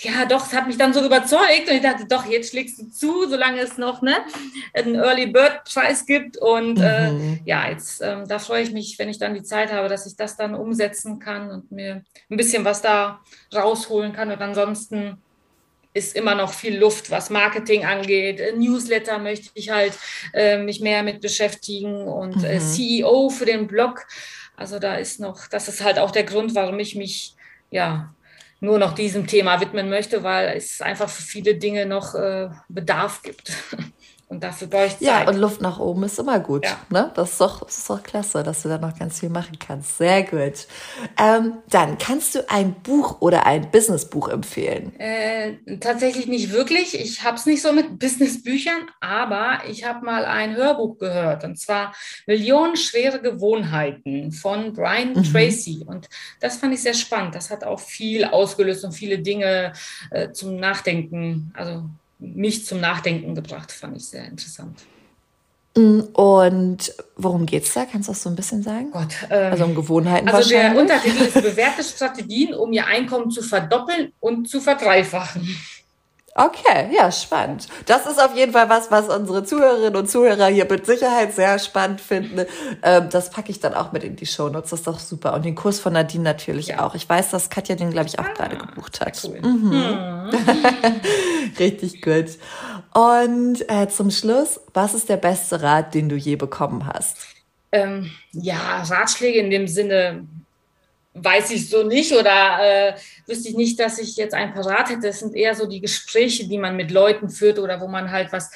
ja, 0.00 0.26
doch, 0.26 0.46
es 0.46 0.52
hat 0.52 0.68
mich 0.68 0.78
dann 0.78 0.94
so 0.94 1.04
überzeugt 1.04 1.68
und 1.68 1.74
ich 1.74 1.82
dachte, 1.82 2.06
doch, 2.06 2.24
jetzt 2.24 2.50
schlägst 2.50 2.80
du 2.80 2.88
zu, 2.88 3.28
solange 3.28 3.60
es 3.60 3.78
noch 3.78 4.00
ne, 4.00 4.16
einen 4.72 4.94
Early 4.94 5.26
Bird 5.26 5.64
Preis 5.64 6.06
gibt. 6.06 6.36
Und 6.36 6.78
äh, 6.80 7.10
mhm. 7.10 7.32
äh, 7.34 7.40
ja, 7.44 7.68
jetzt 7.68 8.00
ähm, 8.00 8.24
da 8.28 8.38
freue 8.38 8.62
ich 8.62 8.72
mich, 8.72 8.96
wenn 8.98 9.08
ich 9.08 9.18
dann 9.18 9.34
die 9.34 9.42
Zeit 9.42 9.72
habe, 9.72 9.88
dass 9.88 10.06
ich 10.06 10.14
das 10.14 10.36
dann 10.36 10.54
umsetzen 10.54 11.18
kann 11.18 11.50
und 11.50 11.72
mir 11.72 12.04
ein 12.30 12.36
bisschen 12.36 12.64
was 12.64 12.80
da 12.80 13.20
rausholen 13.52 14.12
kann. 14.12 14.30
Und 14.30 14.40
ansonsten 14.40 15.20
ist 15.98 16.16
immer 16.16 16.34
noch 16.34 16.52
viel 16.52 16.78
Luft, 16.78 17.10
was 17.10 17.28
Marketing 17.28 17.84
angeht. 17.84 18.40
Newsletter 18.56 19.18
möchte 19.18 19.50
ich 19.54 19.70
halt 19.70 19.92
äh, 20.32 20.58
mich 20.58 20.80
mehr 20.80 21.02
mit 21.02 21.20
beschäftigen 21.20 22.08
und 22.08 22.44
äh, 22.44 22.60
mhm. 22.60 22.60
CEO 22.60 23.28
für 23.28 23.44
den 23.44 23.66
Blog. 23.66 24.06
Also 24.56 24.78
da 24.78 24.94
ist 24.94 25.20
noch, 25.20 25.46
das 25.48 25.68
ist 25.68 25.84
halt 25.84 25.98
auch 25.98 26.10
der 26.10 26.24
Grund, 26.24 26.54
warum 26.54 26.78
ich 26.78 26.94
mich 26.94 27.34
ja 27.70 28.14
nur 28.60 28.78
noch 28.78 28.94
diesem 28.94 29.26
Thema 29.26 29.60
widmen 29.60 29.88
möchte, 29.88 30.22
weil 30.22 30.56
es 30.56 30.80
einfach 30.80 31.08
für 31.08 31.22
viele 31.22 31.54
Dinge 31.54 31.86
noch 31.86 32.14
äh, 32.14 32.48
Bedarf 32.68 33.22
gibt. 33.22 33.52
Und 34.28 34.44
dafür 34.44 34.68
brauche 34.68 34.86
ich 34.86 34.92
Zeit. 34.92 35.00
Ja, 35.00 35.26
und 35.26 35.38
Luft 35.38 35.62
nach 35.62 35.78
oben 35.78 36.02
ist 36.02 36.18
immer 36.18 36.38
gut. 36.38 36.66
Ja. 36.66 36.78
Ne? 36.90 37.10
Das, 37.14 37.32
ist 37.32 37.40
doch, 37.40 37.64
das 37.64 37.78
ist 37.78 37.88
doch 37.88 38.02
klasse, 38.02 38.42
dass 38.42 38.62
du 38.62 38.68
da 38.68 38.76
noch 38.76 38.96
ganz 38.98 39.20
viel 39.20 39.30
machen 39.30 39.58
kannst. 39.58 39.96
Sehr 39.96 40.22
gut. 40.22 40.66
Ähm, 41.18 41.54
dann 41.70 41.96
kannst 41.96 42.34
du 42.34 42.50
ein 42.50 42.74
Buch 42.82 43.22
oder 43.22 43.46
ein 43.46 43.70
Businessbuch 43.70 44.28
empfehlen? 44.28 44.94
Äh, 45.00 45.78
tatsächlich 45.80 46.26
nicht 46.26 46.52
wirklich. 46.52 46.94
Ich 46.94 47.24
habe 47.24 47.36
es 47.36 47.46
nicht 47.46 47.62
so 47.62 47.72
mit 47.72 47.98
Businessbüchern, 47.98 48.90
aber 49.00 49.60
ich 49.66 49.84
habe 49.84 50.04
mal 50.04 50.26
ein 50.26 50.54
Hörbuch 50.56 50.98
gehört 50.98 51.44
und 51.44 51.58
zwar 51.58 51.94
Millionenschwere 52.26 53.22
Gewohnheiten 53.22 54.32
von 54.32 54.74
Brian 54.74 55.14
mhm. 55.14 55.24
Tracy. 55.24 55.84
Und 55.86 56.10
das 56.40 56.56
fand 56.56 56.74
ich 56.74 56.82
sehr 56.82 56.94
spannend. 56.94 57.34
Das 57.34 57.50
hat 57.50 57.64
auch 57.64 57.80
viel 57.80 58.26
ausgelöst 58.26 58.84
und 58.84 58.92
viele 58.92 59.20
Dinge 59.20 59.72
äh, 60.10 60.32
zum 60.32 60.56
Nachdenken. 60.56 61.50
Also 61.56 61.84
mich 62.18 62.66
zum 62.66 62.80
Nachdenken 62.80 63.34
gebracht, 63.34 63.72
fand 63.72 63.96
ich 63.96 64.06
sehr 64.06 64.26
interessant. 64.26 64.80
Mm, 65.76 66.00
und 66.12 66.92
worum 67.16 67.46
geht 67.46 67.64
es 67.64 67.74
da? 67.74 67.84
Kannst 67.84 68.08
du 68.08 68.12
das 68.12 68.22
so 68.22 68.30
ein 68.30 68.36
bisschen 68.36 68.62
sagen? 68.62 68.90
Gott, 68.90 69.14
ähm, 69.30 69.52
also 69.52 69.64
um 69.64 69.74
Gewohnheiten 69.74 70.28
Also 70.28 70.50
der 70.50 70.76
Untertitel 70.76 71.22
ist 71.22 71.34
bewährte 71.34 71.84
Strategien, 71.84 72.54
um 72.54 72.72
ihr 72.72 72.86
Einkommen 72.86 73.30
zu 73.30 73.42
verdoppeln 73.42 74.12
und 74.20 74.48
zu 74.48 74.60
verdreifachen. 74.60 75.48
Okay, 76.38 76.94
ja, 76.94 77.10
spannend. 77.10 77.66
Das 77.86 78.06
ist 78.06 78.22
auf 78.22 78.36
jeden 78.36 78.52
Fall 78.52 78.68
was, 78.70 78.92
was 78.92 79.08
unsere 79.08 79.42
Zuhörerinnen 79.42 79.96
und 79.96 80.08
Zuhörer 80.08 80.46
hier 80.46 80.66
mit 80.70 80.86
Sicherheit 80.86 81.34
sehr 81.34 81.58
spannend 81.58 82.00
finden. 82.00 82.46
Ähm, 82.84 83.08
das 83.10 83.30
packe 83.30 83.50
ich 83.50 83.58
dann 83.58 83.74
auch 83.74 83.90
mit 83.90 84.04
in 84.04 84.14
die 84.14 84.24
Shownotes. 84.24 84.70
Das 84.70 84.80
ist 84.80 84.86
doch 84.86 85.00
super. 85.00 85.34
Und 85.34 85.44
den 85.44 85.56
Kurs 85.56 85.80
von 85.80 85.94
Nadine 85.94 86.22
natürlich 86.22 86.68
ja. 86.68 86.86
auch. 86.86 86.94
Ich 86.94 87.08
weiß, 87.08 87.30
dass 87.30 87.50
Katja 87.50 87.74
den, 87.74 87.90
glaube 87.90 88.06
ich, 88.06 88.20
auch 88.20 88.24
ah, 88.24 88.32
gerade 88.34 88.56
gebucht 88.56 89.00
hat. 89.00 89.20
Cool. 89.24 89.40
Mhm. 89.40 89.70
Mhm. 89.70 90.30
Richtig 91.58 92.02
gut. 92.02 92.26
Und 92.94 93.68
äh, 93.68 93.88
zum 93.88 94.12
Schluss, 94.12 94.60
was 94.72 94.94
ist 94.94 95.08
der 95.08 95.16
beste 95.16 95.60
Rat, 95.60 95.92
den 95.92 96.08
du 96.08 96.14
je 96.14 96.36
bekommen 96.36 96.86
hast? 96.86 97.16
Ähm, 97.72 98.12
ja, 98.30 98.82
Ratschläge 98.82 99.40
in 99.40 99.50
dem 99.50 99.66
Sinne, 99.66 100.24
weiß 101.24 101.50
ich 101.50 101.68
so 101.68 101.82
nicht 101.82 102.12
oder 102.12 102.58
äh, 102.60 102.94
wüsste 103.26 103.48
ich 103.48 103.56
nicht, 103.56 103.80
dass 103.80 103.98
ich 103.98 104.16
jetzt 104.16 104.34
ein 104.34 104.54
Parat 104.54 104.90
hätte. 104.90 105.08
Es 105.08 105.20
sind 105.20 105.34
eher 105.34 105.54
so 105.54 105.66
die 105.66 105.80
Gespräche, 105.80 106.48
die 106.48 106.58
man 106.58 106.76
mit 106.76 106.90
Leuten 106.90 107.30
führt 107.30 107.58
oder 107.58 107.80
wo 107.80 107.88
man 107.88 108.10
halt 108.10 108.32
was 108.32 108.50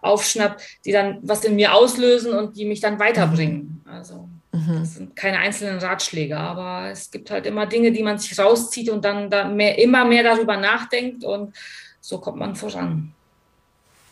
aufschnappt, 0.00 0.62
die 0.84 0.92
dann 0.92 1.18
was 1.22 1.44
in 1.44 1.56
mir 1.56 1.74
auslösen 1.74 2.32
und 2.32 2.56
die 2.56 2.64
mich 2.64 2.80
dann 2.80 2.98
weiterbringen. 2.98 3.82
Mhm. 3.84 3.90
Also 3.90 4.28
mhm. 4.52 4.80
das 4.80 4.94
sind 4.94 5.16
keine 5.16 5.38
einzelnen 5.38 5.78
Ratschläge, 5.78 6.36
aber 6.36 6.90
es 6.90 7.10
gibt 7.10 7.30
halt 7.30 7.46
immer 7.46 7.66
Dinge, 7.66 7.92
die 7.92 8.02
man 8.02 8.18
sich 8.18 8.38
rauszieht 8.38 8.90
und 8.90 9.04
dann 9.04 9.30
da 9.30 9.48
mehr, 9.48 9.78
immer 9.78 10.04
mehr 10.04 10.22
darüber 10.22 10.56
nachdenkt 10.56 11.24
und 11.24 11.54
so 12.00 12.18
kommt 12.18 12.38
man 12.38 12.54
voran. 12.54 13.12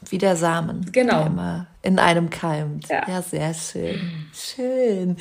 Wie 0.09 0.19
der 0.19 0.37
Samen. 0.37 0.91
Genau. 0.93 1.21
Der 1.21 1.27
immer 1.27 1.67
in 1.83 1.99
einem 1.99 2.31
keimt. 2.31 2.89
Ja, 2.89 3.09
ja 3.09 3.23
sehr 3.23 3.55
schön. 3.55 4.29
Schön. 4.33 5.17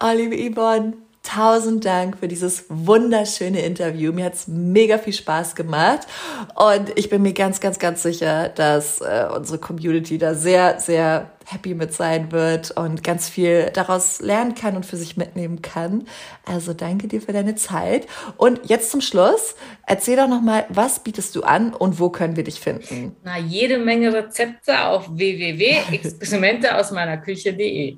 Oh, 0.00 0.12
liebe 0.14 0.36
Yvonne, 0.36 0.94
Tausend 1.26 1.84
Dank 1.84 2.18
für 2.18 2.28
dieses 2.28 2.66
wunderschöne 2.68 3.60
Interview. 3.60 4.12
Mir 4.12 4.26
hat's 4.26 4.46
mega 4.46 4.96
viel 4.96 5.12
Spaß 5.12 5.56
gemacht 5.56 6.06
und 6.54 6.96
ich 6.96 7.10
bin 7.10 7.22
mir 7.22 7.32
ganz, 7.32 7.58
ganz, 7.58 7.80
ganz 7.80 8.04
sicher, 8.04 8.48
dass 8.50 9.00
äh, 9.00 9.26
unsere 9.34 9.58
Community 9.58 10.18
da 10.18 10.34
sehr, 10.34 10.78
sehr 10.78 11.32
happy 11.44 11.74
mit 11.74 11.92
sein 11.92 12.30
wird 12.30 12.70
und 12.70 13.02
ganz 13.02 13.28
viel 13.28 13.70
daraus 13.74 14.20
lernen 14.20 14.54
kann 14.54 14.76
und 14.76 14.86
für 14.86 14.96
sich 14.96 15.16
mitnehmen 15.16 15.62
kann. 15.62 16.06
Also 16.44 16.74
danke 16.74 17.08
dir 17.08 17.20
für 17.20 17.32
deine 17.32 17.56
Zeit. 17.56 18.06
Und 18.36 18.60
jetzt 18.70 18.92
zum 18.92 19.00
Schluss, 19.00 19.56
erzähl 19.84 20.16
doch 20.16 20.28
nochmal, 20.28 20.66
was 20.68 21.00
bietest 21.00 21.34
du 21.34 21.42
an 21.42 21.74
und 21.74 21.98
wo 21.98 22.08
können 22.08 22.36
wir 22.36 22.44
dich 22.44 22.60
finden? 22.60 23.16
Na, 23.24 23.36
jede 23.36 23.78
Menge 23.78 24.12
Rezepte 24.12 24.80
auf 24.84 25.08
www.experimente 25.10 26.76
aus 26.76 26.92
meiner 26.92 27.16
Küche.de. 27.16 27.96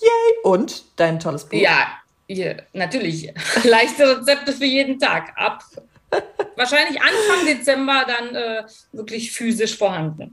Yay! 0.00 0.10
Und 0.42 0.84
dein 0.96 1.20
tolles 1.20 1.44
Buch. 1.44 1.58
Ja, 1.58 1.99
hier, 2.34 2.62
natürlich. 2.72 3.32
Leichte 3.64 4.18
Rezepte 4.18 4.52
für 4.52 4.64
jeden 4.64 4.98
Tag. 4.98 5.32
Ab 5.36 5.64
wahrscheinlich 6.56 7.00
Anfang 7.00 7.46
Dezember 7.46 8.04
dann 8.06 8.34
äh, 8.34 8.62
wirklich 8.92 9.32
physisch 9.32 9.76
vorhanden. 9.76 10.32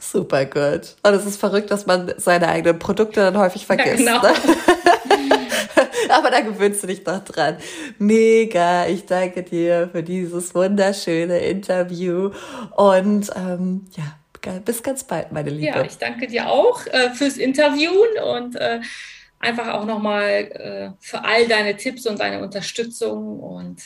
Super 0.00 0.46
gut. 0.46 0.96
Und 1.02 1.14
es 1.14 1.26
ist 1.26 1.38
verrückt, 1.38 1.70
dass 1.70 1.86
man 1.86 2.12
seine 2.16 2.48
eigenen 2.48 2.78
Produkte 2.78 3.20
dann 3.20 3.38
häufig 3.38 3.66
vergisst. 3.66 4.00
Ja, 4.00 4.20
genau. 4.20 4.22
ne? 4.22 4.34
Aber 6.08 6.30
da 6.30 6.40
gewöhnst 6.40 6.82
du 6.82 6.86
dich 6.86 7.04
doch 7.04 7.20
dran. 7.24 7.56
Mega. 7.98 8.86
Ich 8.86 9.06
danke 9.06 9.42
dir 9.42 9.88
für 9.92 10.02
dieses 10.02 10.54
wunderschöne 10.54 11.38
Interview. 11.38 12.30
Und 12.76 13.30
ähm, 13.36 13.86
ja, 13.96 14.58
bis 14.64 14.82
ganz 14.82 15.04
bald, 15.04 15.32
meine 15.32 15.50
Liebe. 15.50 15.66
Ja, 15.66 15.82
ich 15.84 15.98
danke 15.98 16.26
dir 16.26 16.50
auch 16.50 16.86
äh, 16.86 17.10
fürs 17.10 17.36
Interviewen 17.36 18.40
und 18.40 18.56
äh, 18.56 18.80
einfach 19.42 19.74
auch 19.74 19.84
nochmal 19.84 20.30
äh, 20.30 20.90
für 21.00 21.24
all 21.24 21.46
deine 21.46 21.76
Tipps 21.76 22.06
und 22.06 22.20
deine 22.20 22.42
Unterstützung. 22.42 23.40
Und 23.40 23.82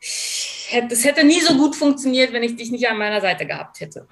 es 0.00 0.66
hätte, 0.70 0.96
hätte 0.96 1.24
nie 1.24 1.40
so 1.40 1.56
gut 1.56 1.76
funktioniert, 1.76 2.32
wenn 2.32 2.42
ich 2.42 2.56
dich 2.56 2.70
nicht 2.70 2.88
an 2.88 2.98
meiner 2.98 3.20
Seite 3.20 3.46
gehabt 3.46 3.80
hätte. 3.80 4.08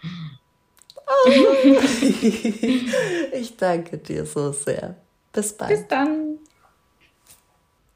Oh. 1.07 1.31
ich 3.33 3.57
danke 3.57 3.99
dir 3.99 4.25
so 4.25 4.53
sehr. 4.53 4.97
Bis 5.33 5.53
bald. 5.55 5.71
Bis 5.71 5.89
dann. 5.89 6.39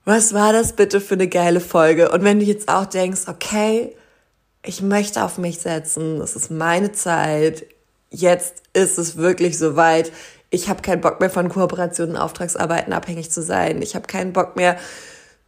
Was 0.04 0.34
war 0.34 0.52
das 0.52 0.74
bitte 0.74 1.00
für 1.00 1.14
eine 1.14 1.28
geile 1.28 1.60
Folge? 1.60 2.10
Und 2.10 2.24
wenn 2.24 2.38
du 2.38 2.44
jetzt 2.44 2.68
auch 2.68 2.86
denkst, 2.86 3.22
okay, 3.26 3.96
ich 4.64 4.80
möchte 4.80 5.22
auf 5.22 5.38
mich 5.38 5.58
setzen, 5.58 6.20
es 6.20 6.36
ist 6.36 6.50
meine 6.50 6.92
Zeit, 6.92 7.66
jetzt 8.10 8.62
ist 8.72 8.98
es 8.98 9.16
wirklich 9.16 9.58
soweit. 9.58 10.12
Ich 10.50 10.68
habe 10.68 10.82
keinen 10.82 11.00
Bock 11.00 11.20
mehr 11.20 11.30
von 11.30 11.48
Kooperationen 11.48 12.16
und 12.16 12.20
Auftragsarbeiten 12.22 12.92
abhängig 12.92 13.30
zu 13.30 13.42
sein. 13.42 13.82
Ich 13.82 13.94
habe 13.94 14.06
keinen 14.06 14.32
Bock 14.32 14.56
mehr, 14.56 14.76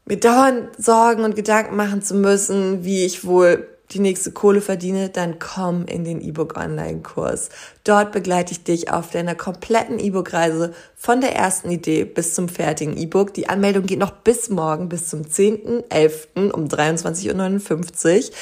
mir 0.07 0.19
dauernd 0.19 0.69
Sorgen 0.77 1.25
und 1.25 1.37
Gedanken 1.37 1.77
machen 1.77 2.03
zu 2.03 2.15
müssen, 2.15 2.85
wie 2.85 3.05
ich 3.05 3.25
wohl 3.25 3.67
die 3.93 4.01
nächste 4.01 4.33
Kohle 4.33 4.61
verdiene, 4.61 5.09
dann 5.09 5.39
komm 5.39 5.87
in 5.87 6.05
den 6.05 6.21
E-Book 6.21 6.59
Online-Kurs. 6.59 7.49
Dort 7.85 8.13
begleite 8.13 8.53
ich 8.53 8.63
dich 8.63 8.93
auf 8.93 9.11
deiner 9.11 9.35
kompletten 9.35 9.99
E-Book-Reise 9.99 10.75
von 10.95 11.23
der 11.23 11.35
ersten 11.35 11.71
Idee 11.71 12.05
bis 12.05 12.35
zum 12.35 12.51
fertigen 12.51 12.97
E-Book. 12.97 13.33
Die 13.33 13.49
Anmeldung 13.49 13.85
geht 13.85 13.99
noch 13.99 14.11
bis 14.11 14.51
morgen, 14.51 14.91
bis 14.91 15.09
zum 15.09 15.23
10.11. 15.23 16.51
um 16.51 16.67
23.59 16.67 18.29
Uhr 18.29 18.35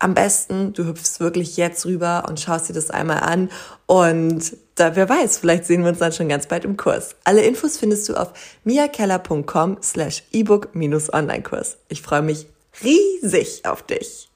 am 0.00 0.14
besten, 0.14 0.72
du 0.74 0.84
hüpfst 0.84 1.18
wirklich 1.18 1.56
jetzt 1.56 1.84
rüber 1.84 2.26
und 2.28 2.38
schaust 2.38 2.68
dir 2.68 2.72
das 2.72 2.90
einmal 2.90 3.18
an 3.18 3.50
und 3.86 4.56
da, 4.78 4.96
wer 4.96 5.08
weiß, 5.08 5.38
vielleicht 5.38 5.66
sehen 5.66 5.82
wir 5.82 5.90
uns 5.90 5.98
dann 5.98 6.12
schon 6.12 6.28
ganz 6.28 6.46
bald 6.46 6.64
im 6.64 6.76
Kurs. 6.76 7.16
Alle 7.24 7.42
Infos 7.42 7.78
findest 7.78 8.08
du 8.08 8.14
auf 8.14 8.32
miakeller.com 8.64 9.78
slash 9.82 10.22
ebook-online-Kurs. 10.32 11.78
Ich 11.88 12.02
freue 12.02 12.22
mich 12.22 12.46
riesig 12.82 13.64
auf 13.64 13.82
dich. 13.82 14.28